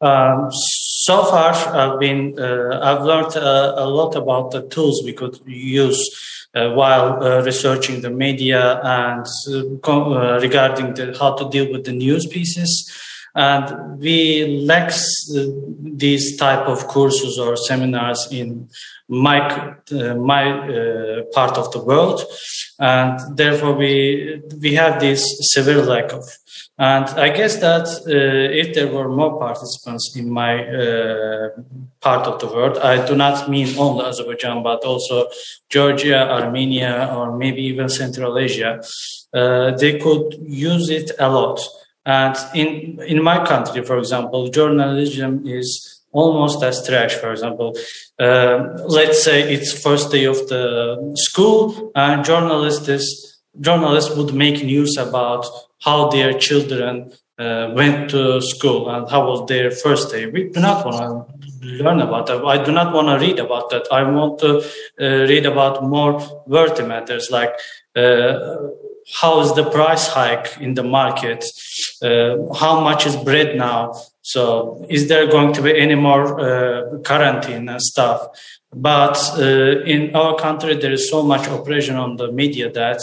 Um, 0.00 0.48
so 0.50 1.24
far, 1.24 1.52
I've 1.52 1.98
been 1.98 2.38
uh, 2.38 2.78
I've 2.80 3.02
learned 3.02 3.36
uh, 3.36 3.74
a 3.76 3.86
lot 3.86 4.14
about 4.14 4.52
the 4.52 4.62
tools 4.68 5.02
we 5.04 5.12
could 5.12 5.40
use 5.44 5.98
while 6.70 7.22
uh, 7.22 7.42
researching 7.42 8.00
the 8.00 8.10
media 8.10 8.80
and 8.82 9.26
uh, 9.48 10.38
regarding 10.40 10.94
the, 10.94 11.16
how 11.18 11.34
to 11.34 11.48
deal 11.50 11.70
with 11.72 11.84
the 11.84 11.92
news 11.92 12.26
pieces. 12.26 12.70
And 13.34 13.98
we 14.00 14.64
lack 14.66 14.92
these 15.80 16.36
type 16.36 16.66
of 16.66 16.86
courses 16.88 17.38
or 17.38 17.56
seminars 17.56 18.26
in 18.30 18.68
my 19.08 19.74
uh, 19.90 20.14
my 20.14 20.50
uh, 20.50 21.22
part 21.32 21.56
of 21.56 21.72
the 21.72 21.82
world, 21.82 22.22
and 22.78 23.18
therefore 23.36 23.72
we 23.72 24.42
we 24.60 24.74
have 24.74 25.00
this 25.00 25.22
severe 25.52 25.82
lack 25.82 26.12
of. 26.12 26.24
And 26.80 27.06
I 27.18 27.30
guess 27.30 27.56
that 27.56 27.88
uh, 28.06 28.54
if 28.54 28.74
there 28.74 28.86
were 28.86 29.08
more 29.08 29.36
participants 29.38 30.14
in 30.14 30.30
my 30.30 30.64
uh, 30.64 31.48
part 32.00 32.26
of 32.26 32.38
the 32.38 32.46
world, 32.46 32.78
I 32.78 33.04
do 33.04 33.16
not 33.16 33.50
mean 33.50 33.76
only 33.78 34.04
Azerbaijan, 34.04 34.62
but 34.62 34.84
also 34.84 35.26
Georgia, 35.70 36.30
Armenia, 36.30 37.12
or 37.16 37.36
maybe 37.36 37.62
even 37.62 37.88
Central 37.88 38.38
Asia, 38.38 38.80
uh, 39.34 39.72
they 39.72 39.98
could 39.98 40.34
use 40.46 40.88
it 40.90 41.10
a 41.18 41.28
lot. 41.28 41.60
And 42.04 42.36
in 42.54 43.00
in 43.02 43.22
my 43.22 43.44
country, 43.44 43.82
for 43.82 43.98
example, 43.98 44.48
journalism 44.48 45.46
is 45.46 45.97
almost 46.12 46.62
as 46.62 46.86
trash. 46.86 47.14
For 47.14 47.30
example, 47.32 47.76
uh, 48.18 48.78
let's 48.86 49.22
say 49.22 49.52
it's 49.52 49.72
first 49.82 50.10
day 50.10 50.24
of 50.24 50.36
the 50.48 51.14
school, 51.16 51.92
and 51.94 52.24
journalists 52.24 53.38
journalists 53.60 54.14
would 54.16 54.34
make 54.34 54.64
news 54.64 54.96
about 54.96 55.44
how 55.80 56.08
their 56.08 56.32
children 56.32 57.12
uh, 57.38 57.70
went 57.74 58.10
to 58.10 58.40
school 58.40 58.88
and 58.90 59.08
how 59.08 59.26
was 59.28 59.46
their 59.48 59.70
first 59.70 60.10
day. 60.10 60.26
We 60.26 60.50
do 60.50 60.60
not 60.60 60.84
want 60.84 60.98
to 60.98 61.66
learn 61.66 62.00
about 62.00 62.26
that. 62.26 62.44
I 62.44 62.62
do 62.62 62.72
not 62.72 62.92
want 62.92 63.08
to 63.08 63.26
read 63.26 63.38
about 63.38 63.70
that. 63.70 63.86
I 63.92 64.02
want 64.02 64.38
to 64.40 64.58
uh, 64.58 65.26
read 65.28 65.46
about 65.46 65.84
more 65.84 66.20
worthy 66.46 66.84
matters 66.84 67.30
like 67.30 67.54
uh, 67.96 68.56
how 69.20 69.40
is 69.40 69.54
the 69.54 69.64
price 69.64 70.08
hike 70.08 70.58
in 70.60 70.74
the 70.74 70.82
market? 70.82 71.44
Uh, 72.02 72.52
how 72.54 72.80
much 72.80 73.06
is 73.06 73.16
bread 73.16 73.56
now? 73.56 73.94
So 74.32 74.84
is 74.90 75.08
there 75.08 75.26
going 75.26 75.54
to 75.54 75.62
be 75.62 75.72
any 75.80 75.94
more 75.94 76.38
uh, 76.38 76.98
quarantine 76.98 77.66
and 77.66 77.80
stuff? 77.80 78.20
But 78.74 79.16
uh, 79.38 79.82
in 79.94 80.14
our 80.14 80.36
country, 80.36 80.74
there 80.74 80.92
is 80.92 81.08
so 81.08 81.22
much 81.22 81.46
oppression 81.46 81.96
on 81.96 82.16
the 82.16 82.30
media 82.30 82.70
that 82.70 83.00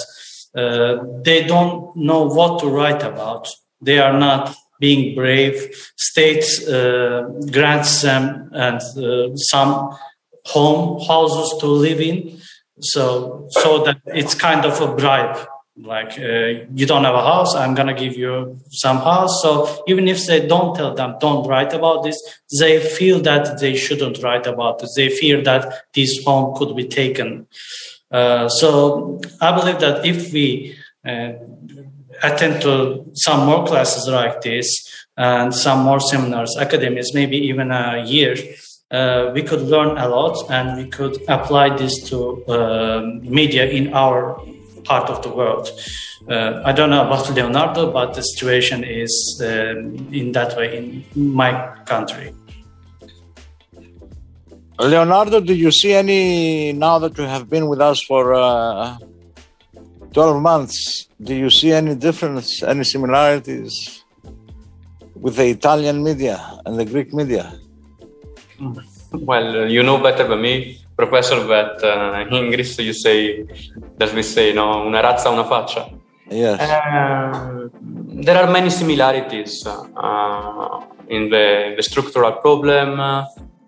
uh, 0.55 0.98
they 1.24 1.44
don't 1.48 1.96
know 1.96 2.27
what 2.27 2.60
to 2.60 2.67
write 2.67 3.01
about. 3.01 3.48
They 3.82 3.98
are 3.98 4.15
not 4.17 4.55
being 4.79 5.15
brave. 5.15 5.55
State 5.98 6.46
uh, 6.70 7.24
grants 7.51 8.03
them 8.03 8.51
and 8.53 8.79
uh, 8.96 9.36
some 9.36 9.98
home 10.46 11.03
houses 11.08 11.60
to 11.60 11.65
live 11.65 12.01
in, 12.01 12.39
so 12.79 13.48
so 13.50 13.84
that 13.84 13.98
it's 14.05 14.36
kind 14.36 14.63
of 14.63 14.79
a 14.79 14.94
bribe 14.96 15.48
like 15.77 16.17
uh, 16.17 16.63
you 16.74 16.86
don't 16.86 17.03
have 17.03 17.15
a 17.15 17.22
house 17.22 17.53
i'm 17.53 17.74
gonna 17.74 17.94
give 17.94 18.15
you 18.15 18.58
some 18.70 18.98
house. 18.98 19.41
So 19.41 19.84
even 19.88 20.08
if 20.08 20.25
they 20.25 20.48
don't 20.48 20.74
tell 20.75 20.94
them 20.94 21.15
don't 21.20 21.46
write 21.48 21.74
about 21.74 22.03
this 22.03 22.17
they 22.60 22.79
feel 22.79 23.20
that 23.22 23.60
they 23.60 23.75
shouldn't 23.75 24.24
write 24.24 24.48
about 24.48 24.79
this 24.79 24.94
they 24.96 25.10
fear 25.10 25.41
that 25.44 25.84
this 25.94 26.24
home 26.24 26.55
could 26.55 26.75
be 26.75 26.88
taken. 26.88 27.48
Uh, 28.10 28.48
so 28.48 29.20
i 29.41 29.53
believe 29.53 29.79
that 29.79 30.05
if 30.05 30.32
we 30.32 30.77
uh, 31.05 31.34
attend 32.24 32.62
to 32.62 33.05
some 33.13 33.46
more 33.46 33.65
classes 33.65 34.08
like 34.08 34.41
this 34.41 34.67
and 35.17 35.53
some 35.53 35.79
more 35.79 36.00
seminars 36.00 36.55
academies 36.58 37.13
maybe 37.13 37.38
even 37.38 37.72
a 37.72 38.01
year 38.05 38.36
uh, 38.91 39.32
we 39.34 39.41
could 39.41 39.62
learn 39.62 39.98
a 39.98 40.08
lot 40.08 40.38
and 40.50 40.77
we 40.77 40.89
could 40.89 41.17
apply 41.27 41.75
this 41.75 42.08
to 42.10 42.46
uh, 42.46 43.01
media 43.24 43.65
in 43.65 43.94
our 43.94 44.39
part 44.85 45.09
of 45.09 45.21
the 45.23 45.29
world. 45.29 45.69
Uh, 46.29 46.61
I 46.63 46.71
don't 46.71 46.89
know 46.89 47.05
about 47.05 47.29
Leonardo, 47.29 47.91
but 47.91 48.13
the 48.13 48.21
situation 48.21 48.83
is 48.83 49.13
um, 49.43 50.07
in 50.11 50.31
that 50.31 50.55
way 50.57 50.77
in 50.77 51.05
my 51.15 51.51
country. 51.85 52.33
Leonardo, 54.79 55.39
do 55.39 55.53
you 55.53 55.71
see 55.71 55.93
any, 55.93 56.73
now 56.73 56.99
that 56.99 57.17
you 57.17 57.23
have 57.23 57.49
been 57.49 57.67
with 57.67 57.79
us 57.79 58.01
for 58.03 58.33
uh, 58.33 58.97
12 60.13 60.41
months, 60.41 61.07
do 61.21 61.33
you 61.33 61.49
see 61.49 61.71
any 61.71 61.95
difference, 61.95 62.61
any 62.63 62.83
similarities 62.83 64.03
with 65.15 65.37
the 65.37 65.47
Italian 65.47 66.03
media 66.03 66.59
and 66.65 66.77
the 66.77 66.85
Greek 66.85 67.13
media? 67.13 67.53
Well, 69.11 69.69
you 69.69 69.81
know 69.83 69.97
better 69.97 70.27
than 70.27 70.41
me, 70.41 70.84
Professor, 70.95 71.45
that 71.47 71.83
uh, 71.83 72.35
in 72.35 72.51
Greece 72.51 72.79
you 72.79 72.93
say, 72.93 73.45
as 73.99 74.13
we 74.13 74.23
say, 74.23 74.53
no, 74.53 74.85
una 74.85 75.01
razza, 75.01 75.29
una 75.29 75.43
faccia. 75.43 75.89
Yes. 76.29 76.59
Uh, 76.59 77.69
there 78.23 78.37
are 78.41 78.49
many 78.49 78.69
similarities 78.69 79.67
uh, 79.67 80.79
in 81.07 81.29
the, 81.29 81.73
the 81.75 81.83
structural 81.83 82.31
problem, 82.31 82.99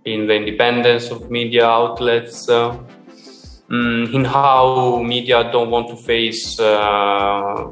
in 0.05 0.25
the 0.25 0.34
independence 0.36 1.12
of 1.12 1.29
media 1.29 1.67
outlets, 1.67 2.48
mm, 2.48 4.13
in 4.13 4.25
how 4.25 5.01
media 5.03 5.51
don't 5.51 5.69
want 5.69 5.89
to 5.89 5.96
face 5.96 6.60
uh, 6.60 7.69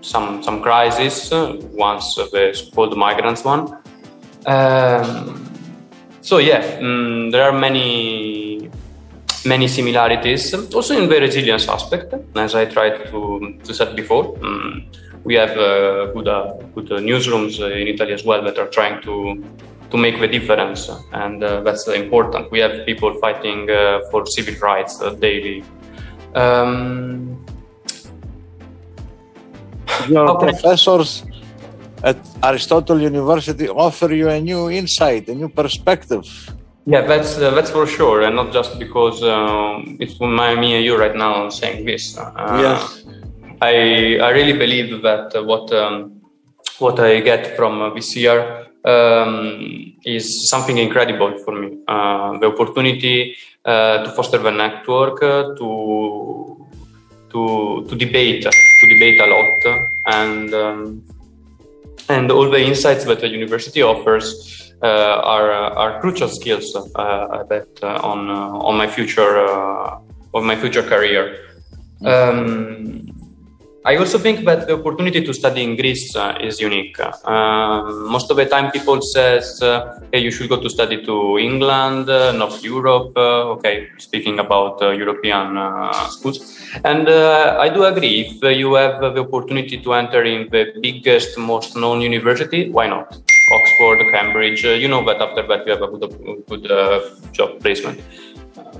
some 0.00 0.42
some 0.42 0.60
crisis 0.62 1.30
once 1.72 2.14
the 2.32 2.52
so-called 2.52 2.96
migrants 2.96 3.44
one. 3.44 3.78
Um, 4.46 5.50
so 6.20 6.38
yeah, 6.38 6.78
mm, 6.78 7.30
there 7.32 7.44
are 7.44 7.58
many 7.58 8.70
many 9.46 9.68
similarities 9.68 10.52
also 10.74 10.96
in 11.00 11.08
the 11.08 11.20
resilience 11.20 11.68
aspect, 11.68 12.14
as 12.36 12.54
I 12.54 12.66
tried 12.66 13.06
to, 13.10 13.58
to 13.64 13.74
said 13.74 13.96
before. 13.96 14.34
Mm, 14.34 14.84
we 15.24 15.34
have 15.34 15.50
uh, 15.56 16.12
good, 16.12 16.28
uh, 16.28 16.54
good 16.74 16.92
uh, 16.92 16.98
newsrooms 16.98 17.58
in 17.58 17.88
Italy 17.88 18.12
as 18.12 18.24
well 18.24 18.42
that 18.44 18.58
are 18.58 18.68
trying 18.68 19.02
to 19.02 19.42
to 19.90 19.96
make 19.96 20.18
the 20.18 20.26
difference, 20.26 20.90
and 21.12 21.44
uh, 21.44 21.60
that's 21.60 21.86
important. 21.88 22.50
We 22.50 22.58
have 22.58 22.84
people 22.86 23.14
fighting 23.20 23.70
uh, 23.70 24.00
for 24.10 24.26
civil 24.26 24.54
rights 24.60 25.00
uh, 25.00 25.10
daily. 25.10 25.62
Um, 26.34 27.44
Your 30.08 30.38
professors 30.38 31.24
at 32.02 32.16
Aristotle 32.42 33.00
University 33.00 33.68
offer 33.68 34.12
you 34.12 34.28
a 34.28 34.40
new 34.40 34.70
insight, 34.70 35.28
a 35.28 35.34
new 35.34 35.48
perspective. 35.48 36.26
Yeah, 36.88 37.02
that's 37.02 37.36
uh, 37.36 37.50
that's 37.50 37.70
for 37.70 37.84
sure, 37.84 38.22
and 38.22 38.36
not 38.36 38.52
just 38.52 38.78
because 38.78 39.20
um, 39.22 39.96
it's 39.98 40.20
my 40.20 40.54
me 40.54 40.76
and 40.76 40.84
you 40.84 40.96
right 40.96 41.16
now 41.16 41.48
saying 41.48 41.84
this. 41.84 42.16
Uh, 42.16 42.58
Yes. 42.62 43.04
I 43.60 44.18
I 44.22 44.30
really 44.30 44.52
believe 44.52 45.02
that 45.02 45.34
uh, 45.34 45.42
what 45.42 45.72
um, 45.72 46.20
what 46.78 47.00
I 47.00 47.20
get 47.20 47.56
from 47.56 47.82
uh, 47.82 47.94
this 47.94 48.14
year 48.14 48.66
um, 48.84 49.96
is 50.04 50.48
something 50.48 50.78
incredible 50.78 51.36
for 51.44 51.58
me. 51.60 51.78
Uh, 51.88 52.38
the 52.38 52.46
opportunity 52.46 53.36
uh, 53.64 54.04
to 54.04 54.10
foster 54.12 54.38
the 54.38 54.52
network, 54.52 55.22
uh, 55.22 55.54
to 55.56 56.68
to 57.32 57.86
to 57.88 57.96
debate, 57.96 58.42
to 58.42 58.86
debate 58.94 59.20
a 59.20 59.26
lot, 59.26 59.82
and 60.06 60.54
um, 60.54 61.02
and 62.08 62.30
all 62.30 62.48
the 62.48 62.60
insights 62.60 63.04
that 63.04 63.20
the 63.20 63.28
university 63.28 63.82
offers 63.82 64.26
uh, 64.62 64.65
are 64.82 65.52
are 65.52 66.00
crucial 66.00 66.28
skills. 66.28 66.74
Uh, 66.76 67.40
I 67.40 67.42
bet 67.48 67.68
uh, 67.82 68.00
on 68.02 68.30
uh, 68.30 68.68
on 68.68 68.76
my 68.76 68.86
future 68.86 69.38
uh, 69.38 69.98
on 70.34 70.46
my 70.46 70.56
future 70.56 70.82
career. 70.82 71.38
Um, 72.04 73.06
I 73.86 73.94
also 73.98 74.18
think 74.18 74.44
that 74.46 74.66
the 74.66 74.74
opportunity 74.74 75.24
to 75.24 75.32
study 75.32 75.62
in 75.62 75.76
Greece 75.76 76.16
uh, 76.16 76.36
is 76.40 76.60
unique. 76.60 76.98
Um, 77.24 78.08
most 78.10 78.32
of 78.32 78.36
the 78.36 78.44
time, 78.44 78.72
people 78.72 79.00
says, 79.00 79.62
uh, 79.62 80.00
"Hey, 80.12 80.18
you 80.18 80.32
should 80.32 80.48
go 80.48 80.58
to 80.60 80.68
study 80.68 81.04
to 81.04 81.38
England, 81.38 82.10
uh, 82.10 82.32
North 82.32 82.64
Europe." 82.64 83.12
Uh, 83.16 83.54
okay, 83.54 83.86
speaking 83.98 84.40
about 84.40 84.82
uh, 84.82 84.90
European 84.90 85.56
uh, 85.56 85.92
schools, 86.08 86.58
and 86.82 87.08
uh, 87.08 87.58
I 87.60 87.68
do 87.68 87.84
agree. 87.84 88.14
If 88.26 88.42
uh, 88.42 88.48
you 88.48 88.74
have 88.74 88.98
the 89.14 89.22
opportunity 89.22 89.78
to 89.78 89.94
enter 89.94 90.24
in 90.24 90.48
the 90.50 90.64
biggest, 90.82 91.38
most 91.38 91.76
known 91.76 92.00
university, 92.00 92.68
why 92.68 92.88
not? 92.88 93.16
Oxford, 93.52 94.10
Cambridge. 94.10 94.64
Uh, 94.64 94.70
you 94.70 94.88
know 94.88 95.04
that 95.04 95.20
after 95.20 95.46
that 95.46 95.66
you 95.66 95.72
have 95.72 95.82
a 95.82 95.88
good, 95.88 96.44
good 96.48 96.70
uh, 96.70 97.00
job 97.32 97.60
placement 97.60 98.00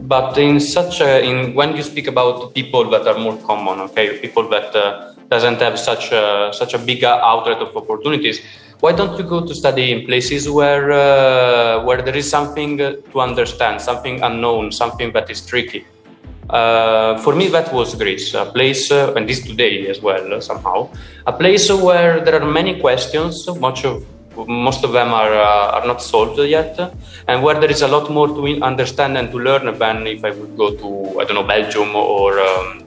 but 0.02 0.36
in 0.38 0.60
such 0.60 1.00
a, 1.00 1.22
in 1.22 1.54
when 1.54 1.76
you 1.76 1.82
speak 1.82 2.06
about 2.06 2.54
people 2.54 2.88
that 2.90 3.06
are 3.06 3.18
more 3.18 3.36
common 3.38 3.80
okay 3.80 4.18
people 4.18 4.48
that 4.48 4.74
uh, 4.74 5.12
doesn't 5.28 5.60
have 5.60 5.78
such 5.78 6.12
a, 6.12 6.50
such 6.52 6.74
a 6.74 6.78
big 6.78 7.04
outlet 7.04 7.58
of 7.58 7.76
opportunities 7.76 8.40
why 8.80 8.92
don't 8.92 9.16
you 9.18 9.24
go 9.24 9.44
to 9.44 9.54
study 9.54 9.92
in 9.92 10.06
places 10.06 10.48
where 10.48 10.92
uh, 10.92 11.82
where 11.84 12.02
there 12.02 12.16
is 12.16 12.28
something 12.28 12.80
uh, 12.80 12.92
to 13.12 13.20
understand 13.20 13.80
something 13.80 14.22
unknown 14.22 14.70
something 14.70 15.12
that 15.12 15.30
is 15.30 15.44
tricky 15.44 15.86
uh, 16.50 17.18
for 17.18 17.34
me 17.34 17.48
that 17.48 17.72
was 17.72 17.94
greece 17.94 18.34
a 18.34 18.46
place 18.46 18.90
uh, 18.90 19.14
and 19.14 19.28
this 19.28 19.40
today 19.44 19.88
as 19.88 20.00
well 20.00 20.34
uh, 20.34 20.40
somehow 20.40 20.88
a 21.26 21.32
place 21.32 21.70
where 21.72 22.20
there 22.20 22.40
are 22.40 22.46
many 22.46 22.78
questions 22.80 23.46
much 23.58 23.84
of 23.84 24.04
most 24.46 24.84
of 24.84 24.92
them 24.92 25.12
are 25.12 25.32
uh, 25.32 25.76
are 25.80 25.86
not 25.86 26.02
solved 26.02 26.38
yet, 26.38 26.78
and 27.28 27.42
where 27.42 27.58
there 27.60 27.70
is 27.70 27.82
a 27.82 27.88
lot 27.88 28.10
more 28.10 28.28
to 28.28 28.62
understand 28.62 29.16
and 29.18 29.30
to 29.30 29.38
learn 29.38 29.78
than 29.78 30.06
if 30.06 30.24
I 30.24 30.30
would 30.30 30.56
go 30.56 30.68
to 30.82 31.20
I 31.20 31.24
don't 31.24 31.34
know 31.34 31.42
Belgium 31.56 31.94
or 31.96 32.38
um, 32.40 32.84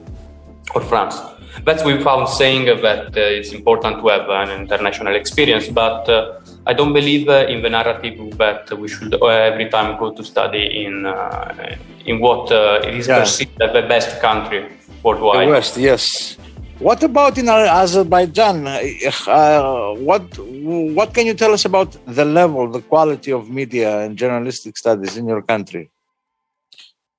or 0.74 0.80
France. 0.82 1.16
That's 1.64 1.84
we 1.84 1.98
found 2.02 2.28
saying 2.28 2.64
that 2.66 3.08
uh, 3.16 3.20
it's 3.38 3.52
important 3.52 4.00
to 4.00 4.08
have 4.08 4.28
an 4.30 4.50
international 4.62 5.14
experience, 5.16 5.68
but 5.68 6.08
uh, 6.08 6.38
I 6.66 6.72
don't 6.72 6.92
believe 6.92 7.28
uh, 7.28 7.46
in 7.48 7.62
the 7.62 7.68
narrative 7.70 8.38
that 8.38 8.72
we 8.78 8.88
should 8.88 9.14
uh, 9.14 9.26
every 9.26 9.68
time 9.68 9.98
go 9.98 10.12
to 10.12 10.22
study 10.24 10.84
in 10.84 11.06
uh, 11.06 11.76
in 12.06 12.20
what 12.20 12.50
uh, 12.52 12.80
it 12.88 12.94
is 12.94 13.08
Yeah. 13.08 13.18
perceived 13.20 13.60
as 13.60 13.72
the 13.72 13.82
best 13.82 14.20
country 14.20 14.60
The 14.62 15.08
worldwide. 15.08 15.48
West, 15.48 15.76
yes. 15.76 16.36
What 16.80 17.02
about 17.02 17.36
in 17.36 17.48
uh, 17.48 17.52
Azerbaijan? 17.82 18.66
Uh, 18.66 19.92
what 20.08 20.22
what 20.38 21.12
can 21.12 21.26
you 21.26 21.34
tell 21.34 21.52
us 21.52 21.66
about 21.66 21.94
the 22.06 22.24
level, 22.24 22.70
the 22.70 22.80
quality 22.80 23.32
of 23.32 23.50
media 23.50 24.00
and 24.00 24.16
journalistic 24.16 24.78
studies 24.78 25.18
in 25.18 25.28
your 25.28 25.42
country? 25.42 25.90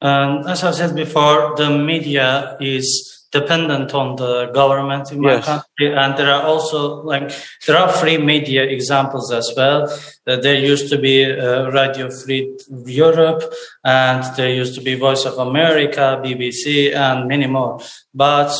Um, 0.01 0.47
as 0.47 0.63
I 0.63 0.71
said 0.71 0.95
before, 0.95 1.53
the 1.57 1.69
media 1.69 2.57
is 2.59 2.87
dependent 3.31 3.93
on 3.93 4.15
the 4.15 4.47
government 4.47 5.11
in 5.11 5.21
my 5.21 5.33
Yes. 5.35 5.45
country, 5.45 5.87
and 5.95 6.17
there 6.17 6.31
are 6.33 6.41
also 6.43 7.03
like 7.03 7.31
there 7.67 7.77
are 7.77 7.89
free 8.01 8.17
media 8.17 8.63
examples 8.63 9.31
as 9.31 9.53
well. 9.55 9.83
Uh, 10.27 10.37
there 10.37 10.55
used 10.71 10.89
to 10.89 10.97
be 10.97 11.23
uh, 11.23 11.69
Radio 11.69 12.09
Free 12.09 12.49
Europe, 12.87 13.43
and 13.85 14.23
there 14.37 14.49
used 14.61 14.73
to 14.73 14.81
be 14.81 14.95
Voice 14.95 15.23
of 15.25 15.37
America, 15.37 16.19
BBC, 16.23 16.91
and 16.95 17.27
many 17.27 17.45
more. 17.45 17.79
But 18.11 18.51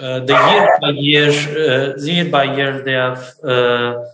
uh, 0.00 0.20
the 0.20 0.34
year 0.50 0.78
by 0.80 0.90
year, 0.90 1.30
uh, 1.30 1.96
year 2.00 2.30
by 2.30 2.44
year, 2.56 2.82
they 2.82 2.92
have. 2.92 3.34
Uh, 3.42 4.04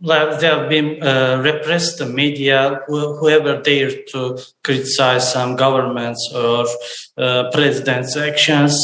they 0.00 0.46
have 0.46 0.68
been 0.68 1.02
uh, 1.02 1.40
repressed 1.42 1.98
the 1.98 2.04
media 2.04 2.80
wh- 2.88 3.16
whoever 3.18 3.62
dared 3.62 4.06
to 4.08 4.38
criticize 4.62 5.32
some 5.32 5.56
governments 5.56 6.30
or 6.34 6.66
uh, 7.16 7.50
president's 7.52 8.14
actions 8.16 8.76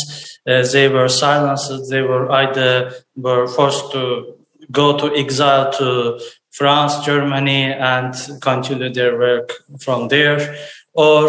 they 0.46 0.88
were 0.88 1.08
silenced 1.08 1.90
they 1.90 2.00
were 2.00 2.30
either 2.32 2.92
were 3.16 3.46
forced 3.46 3.92
to 3.92 4.34
go 4.72 4.96
to 4.96 5.14
exile 5.14 5.70
to 5.72 6.18
france 6.50 7.04
germany 7.04 7.64
and 7.64 8.14
continue 8.40 8.92
their 8.92 9.18
work 9.18 9.52
from 9.80 10.08
there 10.08 10.56
or 10.94 11.28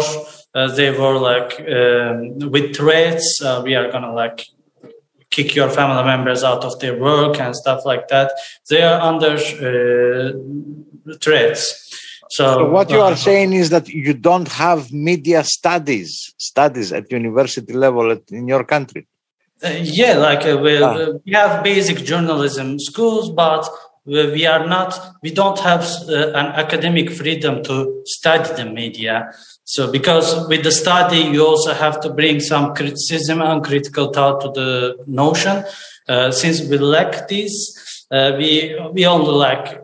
they 0.54 0.90
were 0.90 1.18
like 1.18 1.52
um, 1.60 2.50
with 2.50 2.76
threats 2.76 3.40
uh, 3.42 3.60
we 3.64 3.74
are 3.74 3.90
gonna 3.92 4.12
like 4.12 4.38
kick 5.30 5.54
your 5.54 5.70
family 5.70 6.04
members 6.04 6.44
out 6.44 6.62
of 6.64 6.78
their 6.80 6.96
work 7.00 7.40
and 7.40 7.56
stuff 7.56 7.80
like 7.86 8.06
that. 8.08 8.28
They 8.68 8.82
are 8.82 9.00
under 9.00 9.32
uh, 9.32 11.16
threats. 11.24 11.62
So, 12.28 12.44
So 12.54 12.70
what 12.70 12.90
you 12.90 13.00
are 13.00 13.12
uh, 13.12 13.16
saying 13.16 13.52
is 13.54 13.70
that 13.70 13.88
you 13.88 14.14
don't 14.14 14.48
have 14.48 14.92
media 14.92 15.42
studies, 15.44 16.34
studies 16.38 16.92
at 16.92 17.10
university 17.10 17.72
level 17.72 18.10
at, 18.10 18.22
in 18.30 18.46
your 18.48 18.64
country. 18.64 19.06
Uh, 19.64 19.68
yeah, 19.82 20.14
like 20.28 20.44
uh, 20.46 20.56
we, 20.64 20.82
Ah. 20.82 21.12
we 21.24 21.32
have 21.32 21.62
basic 21.62 21.98
journalism 22.10 22.78
schools, 22.78 23.30
but 23.30 23.62
we 24.04 24.46
are 24.46 24.66
not. 24.66 24.98
We 25.22 25.30
don't 25.30 25.58
have 25.60 25.82
uh, 26.08 26.32
an 26.34 26.46
academic 26.46 27.10
freedom 27.10 27.62
to 27.64 28.02
study 28.04 28.54
the 28.54 28.70
media. 28.70 29.32
So, 29.64 29.90
because 29.90 30.48
with 30.48 30.64
the 30.64 30.72
study, 30.72 31.18
you 31.18 31.46
also 31.46 31.72
have 31.72 32.00
to 32.00 32.10
bring 32.12 32.40
some 32.40 32.74
criticism 32.74 33.40
and 33.40 33.64
critical 33.64 34.12
thought 34.12 34.40
to 34.42 34.48
the 34.48 34.96
notion. 35.06 35.64
Uh, 36.08 36.32
since 36.32 36.62
we 36.62 36.78
lack 36.78 37.28
this, 37.28 38.04
uh, 38.10 38.32
we 38.36 38.76
we 38.92 39.06
only 39.06 39.30
like 39.30 39.80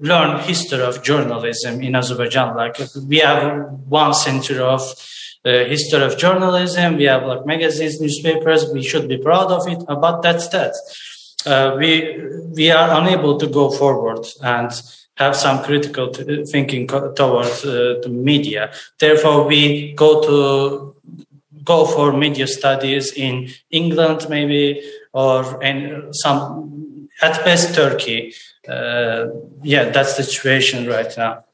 learn 0.00 0.40
history 0.40 0.82
of 0.82 1.02
journalism 1.02 1.80
in 1.82 1.94
Azerbaijan. 1.94 2.56
Like 2.56 2.78
we 3.08 3.18
have 3.18 3.70
one 3.88 4.12
century 4.12 4.58
of 4.58 4.82
uh, 5.44 5.64
history 5.64 6.02
of 6.02 6.18
journalism. 6.18 6.96
We 6.96 7.04
have 7.04 7.24
like 7.24 7.46
magazines, 7.46 8.00
newspapers. 8.00 8.66
We 8.72 8.82
should 8.82 9.08
be 9.08 9.18
proud 9.18 9.52
of 9.52 9.68
it, 9.68 9.84
but 9.86 10.20
that's 10.20 10.48
that. 10.48 10.74
Uh, 11.46 11.76
we 11.78 12.20
we 12.54 12.70
are 12.70 13.00
unable 13.00 13.38
to 13.38 13.46
go 13.46 13.70
forward 13.70 14.26
and 14.42 14.70
have 15.16 15.34
some 15.36 15.62
critical 15.62 16.08
t- 16.08 16.44
thinking 16.44 16.86
co- 16.86 17.12
towards 17.12 17.64
uh, 17.64 18.00
the 18.02 18.08
media. 18.08 18.72
Therefore, 18.98 19.46
we 19.46 19.92
go 19.94 20.20
to 20.22 20.94
go 21.64 21.86
for 21.86 22.12
media 22.12 22.46
studies 22.46 23.12
in 23.12 23.48
England, 23.70 24.26
maybe, 24.28 24.82
or 25.12 25.62
in 25.62 26.12
some 26.12 27.08
at 27.22 27.44
best 27.44 27.74
Turkey. 27.74 28.34
Uh, 28.68 29.26
yeah, 29.62 29.90
that's 29.90 30.16
the 30.16 30.22
situation 30.22 30.86
right 30.86 31.12
now. 31.16 31.44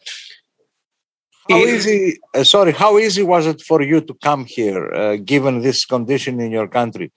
How 1.51 1.59
easy? 1.59 2.19
Uh, 2.35 2.45
sorry, 2.45 2.73
how 2.73 2.99
easy 2.99 3.23
was 3.23 3.47
it 3.47 3.61
for 3.61 3.83
you 3.83 4.01
to 4.01 4.15
come 4.15 4.45
here, 4.45 4.93
uh, 4.93 5.17
given 5.17 5.61
this 5.61 5.85
condition 5.85 6.41
in 6.41 6.51
your 6.51 6.69
country, 6.69 7.13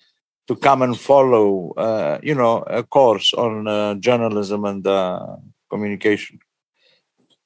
to 0.48 0.56
come 0.56 0.82
and 0.82 1.00
follow, 1.00 1.74
uh, 1.78 2.20
you 2.22 2.36
know, 2.36 2.64
a 2.68 2.84
course 2.84 3.34
on 3.34 3.68
uh, 3.68 3.96
journalism 3.96 4.66
and 4.66 4.86
uh, 4.86 5.38
communication? 5.70 6.40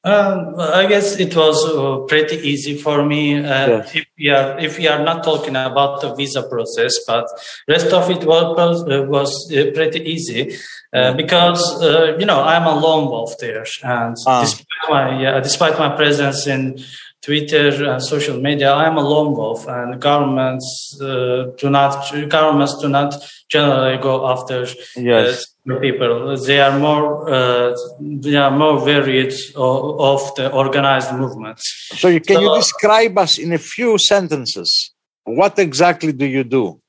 Um, 0.01 0.55
I 0.57 0.85
guess 0.85 1.19
it 1.19 1.35
was 1.35 1.57
uh, 1.65 2.05
pretty 2.07 2.37
easy 2.37 2.77
for 2.77 3.03
me. 3.05 3.35
Uh, 3.35 3.67
Yes. 3.67 3.95
If 3.95 4.05
we 4.17 4.29
are 4.29 4.57
if 4.59 4.77
we 4.77 4.87
are 4.87 5.03
not 5.03 5.25
talking 5.25 5.57
about 5.57 5.99
the 5.99 6.15
visa 6.15 6.43
process, 6.43 6.93
but 7.05 7.25
rest 7.67 7.91
of 7.91 8.09
it 8.09 8.23
was 8.23 8.87
uh, 8.87 9.03
was 9.09 9.31
uh, 9.51 9.71
pretty 9.73 9.99
easy 9.99 10.55
uh, 10.93 11.13
because 11.15 11.83
uh, 11.83 12.15
you 12.17 12.25
know 12.25 12.41
I'm 12.41 12.65
a 12.65 12.79
lone 12.79 13.09
wolf 13.09 13.37
there, 13.39 13.65
and 13.83 14.15
Ah. 14.25 14.39
despite 14.41 14.83
my 14.89 15.21
yeah, 15.21 15.41
despite 15.41 15.77
my 15.77 15.89
presence 15.97 16.47
in 16.47 16.79
Twitter 17.21 17.67
and 17.91 18.01
social 18.01 18.39
media, 18.39 18.71
I'm 18.73 18.97
a 18.97 19.01
lone 19.01 19.35
wolf, 19.35 19.67
and 19.67 19.99
governments 19.99 20.97
uh, 21.01 21.51
do 21.57 21.69
not 21.69 22.11
governments 22.29 22.77
do 22.79 22.87
not 22.87 23.13
generally 23.49 23.97
go 23.97 24.29
after 24.29 24.65
Yes. 24.95 25.45
uh, 25.69 25.79
people. 25.79 26.37
They 26.37 26.61
are 26.61 26.79
more 26.79 27.29
uh, 27.29 27.75
they 27.99 28.37
are 28.37 28.51
more 28.51 28.79
varied 28.79 29.33
of, 29.55 29.99
of 29.99 30.35
the 30.35 30.49
organized 30.51 31.13
movements. 31.13 31.63
So, 31.97 32.07
you, 32.07 32.21
can 32.21 32.41
you 32.41 32.55
describe 32.55 33.17
us 33.17 33.37
in 33.37 33.51
a 33.51 33.57
few 33.57 33.97
sentences? 33.97 34.93
What 35.25 35.59
exactly 35.59 36.13
do 36.13 36.25
you 36.25 36.45
do? 36.45 36.79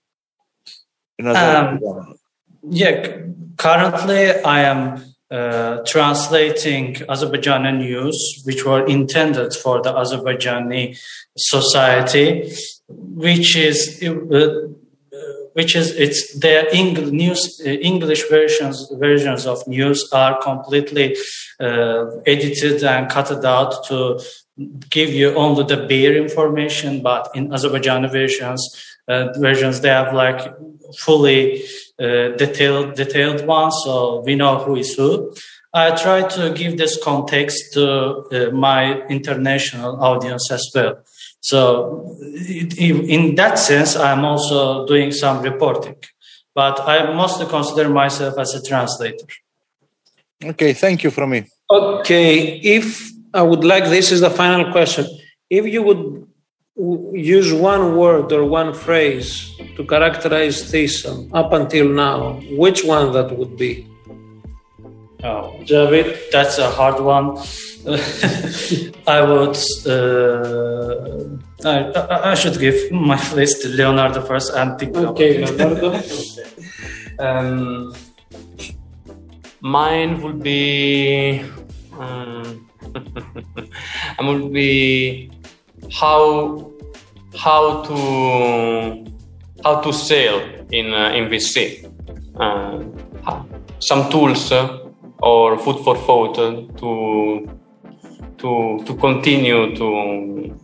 In 1.18 1.26
Azerbaijan? 1.26 2.14
Yeah, 2.70 3.22
currently 3.56 4.40
I 4.42 4.60
am 4.62 5.09
uh, 5.30 5.78
translating 5.86 6.94
Azerbaijani 7.08 7.78
news, 7.78 8.42
which 8.44 8.64
were 8.64 8.84
intended 8.86 9.54
for 9.54 9.80
the 9.82 9.92
Azerbaijani 9.92 10.98
society, 11.36 12.52
which 12.88 13.56
is 13.56 14.02
uh, 14.02 14.68
which 15.52 15.76
is 15.76 15.94
it's 15.96 16.38
their 16.38 16.66
Eng- 16.72 17.10
news 17.10 17.60
uh, 17.64 17.68
English 17.68 18.28
versions 18.28 18.90
versions 18.98 19.46
of 19.46 19.66
news 19.66 20.08
are 20.12 20.40
completely 20.42 21.16
uh, 21.60 22.06
edited 22.26 22.82
and 22.82 23.10
cut 23.10 23.30
out 23.44 23.84
to 23.86 24.20
give 24.90 25.10
you 25.10 25.34
only 25.34 25.64
the 25.64 25.86
bare 25.86 26.16
information, 26.16 27.02
but 27.02 27.28
in 27.34 27.48
Azerbaijani 27.48 28.10
versions 28.10 28.62
uh, 29.08 29.32
versions 29.38 29.80
they 29.80 29.88
have 29.88 30.14
like 30.14 30.40
fully 30.98 31.62
uh, 31.98 32.28
detailed 32.36 32.94
detailed 32.94 33.46
ones, 33.46 33.74
so 33.84 34.20
we 34.24 34.34
know 34.34 34.58
who 34.58 34.76
is 34.76 34.94
who. 34.94 35.34
I 35.72 35.92
try 35.92 36.26
to 36.28 36.52
give 36.52 36.78
this 36.78 37.02
context 37.02 37.72
to 37.74 37.84
uh, 38.32 38.50
my 38.50 39.02
international 39.06 40.02
audience 40.02 40.50
as 40.50 40.68
well. 40.74 41.02
So, 41.40 42.16
in 42.48 43.08
in 43.08 43.34
that 43.36 43.58
sense, 43.58 43.96
I'm 43.96 44.24
also 44.24 44.86
doing 44.86 45.12
some 45.12 45.42
reporting, 45.42 45.96
but 46.54 46.80
I 46.80 47.12
mostly 47.12 47.46
consider 47.46 47.88
myself 47.88 48.38
as 48.38 48.54
a 48.54 48.62
translator. 48.62 49.26
Okay, 50.44 50.72
thank 50.72 51.02
you 51.04 51.10
from 51.10 51.30
me. 51.30 51.44
Okay, 51.70 52.60
if 52.62 53.09
I 53.34 53.42
would 53.42 53.64
like, 53.64 53.84
this 53.84 54.10
is 54.12 54.20
the 54.20 54.30
final 54.30 54.70
question. 54.72 55.06
If 55.48 55.66
you 55.66 55.82
would 55.82 56.26
use 57.14 57.52
one 57.52 57.96
word 57.96 58.32
or 58.32 58.44
one 58.44 58.72
phrase 58.74 59.50
to 59.76 59.84
characterize 59.84 60.70
TISAM 60.72 61.30
up 61.32 61.52
until 61.52 61.88
now, 61.88 62.40
which 62.52 62.84
one 62.84 63.12
that 63.12 63.36
would 63.38 63.56
be? 63.56 63.86
Oh, 65.22 65.54
Javid? 65.64 66.16
that's 66.32 66.58
a 66.58 66.70
hard 66.70 66.98
one. 67.00 67.36
I 69.06 69.20
would. 69.22 69.56
Uh, 69.86 71.36
I, 71.64 72.30
I- 72.30 72.34
should 72.34 72.58
give 72.58 72.90
my 72.90 73.20
list 73.34 73.62
to 73.62 73.68
Leonardo 73.68 74.22
first 74.22 74.52
and 74.54 74.78
think. 74.78 74.96
Okay. 74.96 75.44
Leonardo. 75.44 76.00
Um, 77.18 77.92
mine 79.60 80.22
would 80.22 80.42
be. 80.42 81.42
Um, 82.94 83.70
I 84.18 84.28
would 84.28 84.52
be 84.52 85.30
how 85.92 86.70
how 87.36 87.82
to 87.82 89.04
how 89.64 89.80
to 89.80 89.92
sail 89.92 90.40
in 90.70 90.92
uh, 90.92 91.10
in 91.10 91.28
VC. 91.28 91.86
Uh, 92.36 92.82
some 93.78 94.10
tools 94.10 94.52
uh, 94.52 94.78
or 95.22 95.58
food 95.58 95.82
for 95.84 95.96
thought 95.96 96.38
uh, 96.38 96.62
to 96.78 97.48
to 98.38 98.82
to 98.84 98.94
continue 98.96 99.74
to 99.76 100.58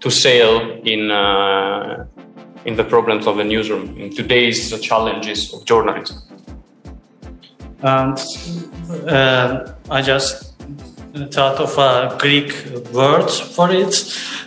to 0.00 0.10
sail 0.10 0.80
in 0.84 1.10
uh, 1.10 2.06
in 2.64 2.76
the 2.76 2.84
problems 2.84 3.26
of 3.26 3.36
the 3.36 3.44
newsroom 3.44 3.96
in 3.96 4.10
today's 4.10 4.78
challenges 4.80 5.52
of 5.54 5.64
journalism. 5.64 6.18
And 7.82 8.18
uh, 9.08 9.72
I 9.90 10.02
just 10.02 10.47
thought 11.26 11.58
of 11.60 11.76
a 11.78 12.16
Greek 12.18 12.52
word 12.92 13.30
for 13.30 13.70
it, 13.70 13.94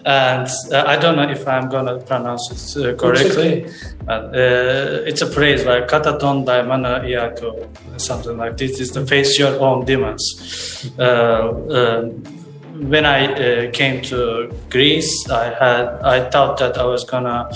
and 0.05 0.47
uh, 0.71 0.83
I 0.87 0.97
don't 0.97 1.15
know 1.15 1.29
if 1.29 1.47
I'm 1.47 1.69
gonna 1.69 1.99
pronounce 1.99 2.75
it 2.75 2.85
uh, 2.85 2.95
correctly. 2.95 3.69
But, 4.05 4.35
uh, 4.35 5.09
it's 5.09 5.21
a 5.21 5.29
phrase 5.29 5.65
like 5.65 5.87
"kataton 5.87 6.45
daimana 6.45 7.01
iako," 7.03 7.67
something 7.99 8.37
like 8.37 8.57
this. 8.57 8.79
Is 8.79 8.91
to 8.91 9.05
face 9.05 9.37
your 9.37 9.59
own 9.59 9.85
demons. 9.85 10.23
Uh, 10.97 11.03
uh, 11.03 12.01
when 12.91 13.05
I 13.05 13.25
uh, 13.33 13.71
came 13.71 14.01
to 14.03 14.51
Greece, 14.69 15.29
I 15.29 15.53
had 15.53 15.85
I 16.03 16.29
thought 16.29 16.57
that 16.59 16.77
I 16.77 16.85
was 16.85 17.03
gonna 17.03 17.49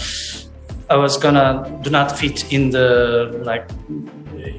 I 0.90 0.98
was 0.98 1.18
gonna 1.18 1.80
do 1.84 1.90
not 1.90 2.18
fit 2.18 2.52
in 2.52 2.70
the 2.70 3.42
like 3.44 3.70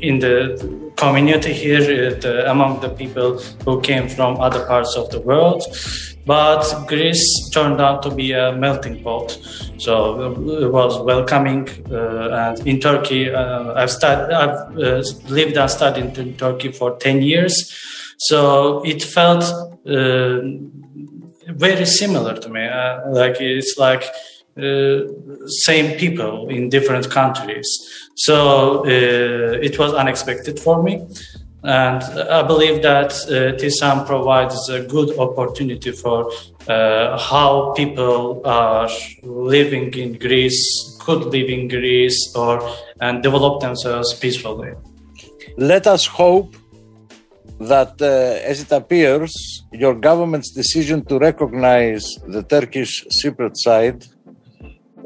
in 0.01 0.19
the 0.19 0.93
community 0.97 1.53
here 1.53 1.81
uh, 1.81 2.21
the, 2.21 2.51
among 2.51 2.81
the 2.81 2.89
people 2.89 3.39
who 3.65 3.81
came 3.81 4.09
from 4.09 4.41
other 4.41 4.65
parts 4.67 4.97
of 4.97 5.11
the 5.11 5.21
world. 5.21 5.63
But 6.27 6.87
Greece 6.89 7.51
turned 7.51 7.81
out 7.81 8.03
to 8.03 8.11
be 8.11 8.33
a 8.33 8.53
melting 8.53 9.05
pot, 9.05 9.39
so 9.79 10.33
it 10.61 10.73
was 10.73 10.99
welcoming. 10.99 11.69
Uh, 11.89 12.31
and 12.31 12.67
in 12.67 12.81
Turkey, 12.81 13.31
uh, 13.33 13.75
I've, 13.75 13.93
studied, 13.93 14.35
I've 14.35 14.77
uh, 14.77 15.03
lived 15.29 15.57
and 15.57 15.71
studied 15.71 16.19
in 16.19 16.37
Turkey 16.37 16.73
for 16.73 16.97
ten 16.97 17.23
years, 17.23 17.73
so 18.19 18.85
it 18.85 19.05
felt 19.05 19.45
uh, 19.45 20.41
very 21.49 21.87
similar 21.87 22.35
to 22.37 22.49
me. 22.49 22.67
Uh, 22.67 23.09
like 23.11 23.41
it's 23.41 23.79
like 23.79 24.03
uh, 24.03 24.36
same 24.57 25.99
people 25.99 26.49
in 26.49 26.69
different 26.69 27.11
countries. 27.11 27.69
So 28.15 28.85
uh, 28.85 29.59
it 29.63 29.79
was 29.79 29.93
unexpected 29.93 30.59
for 30.59 30.83
me. 30.83 31.07
And 31.63 32.03
I 32.31 32.43
believe 32.43 32.83
that 32.83 33.13
uh, 33.13 33.57
TISAM 33.59 34.07
provides 34.07 34.69
a 34.71 34.83
good 34.83 35.19
opportunity 35.19 35.91
for 35.91 36.31
uh, 36.69 37.19
how 37.19 37.73
people 37.77 38.41
are 38.45 38.89
living 39.25 39.93
in 39.95 40.19
Greece, 40.19 40.97
could 41.01 41.25
live 41.25 41.49
in 41.49 41.67
Greece, 41.69 42.33
or 42.37 42.63
and 43.01 43.23
develop 43.23 43.61
themselves 43.61 44.15
peacefully. 44.15 44.73
Let 45.57 45.87
us 45.87 46.07
hope 46.07 46.55
that, 47.59 48.01
uh, 48.01 48.51
as 48.51 48.61
it 48.63 48.71
appears, 48.71 49.65
your 49.73 49.95
government's 49.95 50.51
decision 50.51 51.05
to 51.07 51.19
recognize 51.19 52.05
the 52.29 52.43
Turkish 52.43 53.05
Cypriot 53.09 53.57
side 53.57 54.05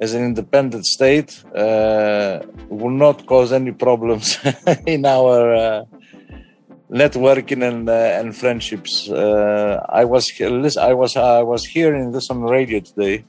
as 0.01 0.15
an 0.15 0.25
independent 0.25 0.87
state 0.87 1.45
uh, 1.55 2.41
will 2.69 2.97
not 3.07 3.27
cause 3.27 3.53
any 3.53 3.73
problems 3.73 4.39
in 4.87 5.05
our 5.05 5.55
uh, 5.55 5.85
networking 6.91 7.63
and 7.69 7.89
uh, 7.89 8.19
and 8.21 8.35
friendships. 8.35 9.11
Uh, 9.11 9.85
I 9.89 10.05
was 10.05 10.25
I 10.91 10.93
was 10.95 11.17
I 11.17 11.43
was 11.43 11.65
hearing 11.65 12.13
this 12.13 12.31
on 12.31 12.41
the 12.41 12.51
radio 12.51 12.81
today 12.81 13.25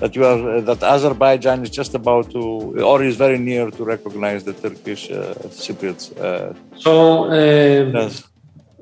that 0.00 0.14
you 0.16 0.24
are 0.24 0.60
that 0.60 0.82
Azerbaijan 0.82 1.62
is 1.62 1.70
just 1.70 1.94
about 1.94 2.30
to 2.32 2.42
or 2.90 3.02
is 3.02 3.16
very 3.16 3.38
near 3.38 3.70
to 3.70 3.84
recognize 3.84 4.42
the 4.44 4.54
Turkish 4.64 5.10
uh, 5.10 5.34
Cypriots. 5.64 6.04
Uh, 6.18 6.52
so. 6.76 7.32
Yes. 7.32 8.24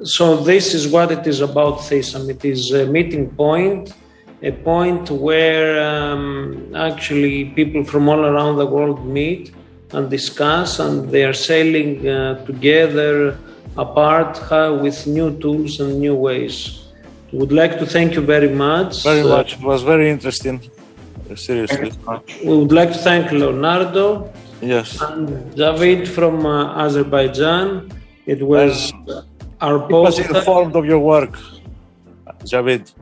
So 0.05 0.37
this 0.37 0.75
is 0.75 0.87
what 0.88 1.11
it 1.11 1.27
is 1.27 1.40
about 1.40 1.79
TISAM. 1.79 2.29
It 2.29 2.44
is 2.44 2.70
a 2.70 2.85
meeting 2.85 3.31
point 3.31 3.94
a 4.42 4.53
point 4.53 5.11
where 5.11 5.83
um, 5.83 6.75
actually 6.75 7.46
people 7.46 7.85
from 7.85 8.09
all 8.09 8.25
around 8.25 8.57
the 8.57 8.66
world 8.66 9.07
meet 9.07 9.53
and 9.92 10.11
discuss, 10.11 10.79
and 10.79 11.11
they 11.11 11.25
are 11.25 11.33
sailing 11.33 12.07
uh, 12.09 12.44
together 12.44 13.38
apart 13.79 14.40
uh, 14.53 14.79
with 14.83 15.07
new 15.07 15.38
tools 15.38 15.81
and 15.81 16.01
new 16.01 16.14
ways. 16.14 16.83
Would 17.33 17.53
like 17.53 17.79
to 17.79 17.87
thank 17.87 18.14
you 18.14 18.20
very 18.20 18.49
much. 18.49 19.03
Very 19.03 19.22
much. 19.22 19.55
It 19.55 19.61
was 19.61 19.83
very 19.83 20.11
interesting. 20.11 20.61
Seriously. 21.35 21.92
We 22.44 22.57
would 22.57 22.72
like 22.72 22.92
to 22.92 22.99
thank 22.99 23.33
Leonardo. 23.33 24.33
Yes. 24.62 25.01
And 25.03 25.55
David 25.55 26.09
from 26.09 26.46
uh, 26.46 26.85
Azerbaijan. 26.85 27.90
It 28.27 28.42
was 28.42 28.92
and 28.92 29.25
our 29.61 29.79
podcast. 29.81 30.03
was 30.03 30.18
informed 30.18 30.77
of 30.77 30.85
your 30.87 31.01
work, 31.01 31.37
Javid 32.44 32.92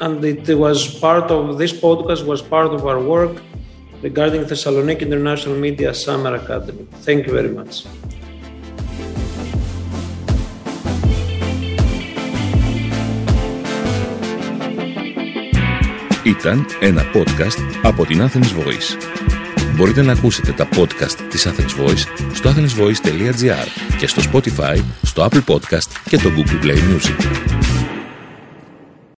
and 0.00 0.24
it 0.24 0.46
was 0.64 0.78
part 1.06 1.30
of 1.30 1.58
this 1.58 1.72
podcast 1.72 2.24
was 2.32 2.40
part 2.42 2.70
of 2.76 2.86
our 2.86 3.00
work 3.14 3.34
regarding 4.02 4.42
Thessaloniki 4.44 5.02
International 5.08 5.56
Media 5.56 5.94
Summer 5.94 6.34
Academy. 6.34 6.84
Thank 7.06 7.26
you 7.26 7.32
very 7.32 7.52
much. 7.58 7.74
Ήταν 16.24 16.66
ένα 16.80 17.02
podcast 17.14 17.58
από 17.82 18.06
την 18.06 18.22
Athens 18.22 18.62
Voice. 18.62 18.96
Μπορείτε 19.76 20.02
να 20.02 20.12
ακούσετε 20.12 20.52
τα 20.52 20.68
podcast 20.76 21.18
της 21.30 21.46
Athens 21.46 21.84
Voice 21.84 22.04
στο 22.34 22.50
athensvoice.gr 22.50 23.96
και 23.98 24.06
στο 24.06 24.22
Spotify, 24.32 24.78
στο 25.02 25.28
Apple 25.30 25.54
Podcast 25.54 25.90
και 26.08 26.16
το 26.16 26.30
Google 26.36 26.64
Play 26.64 26.76
Music. 26.76 27.63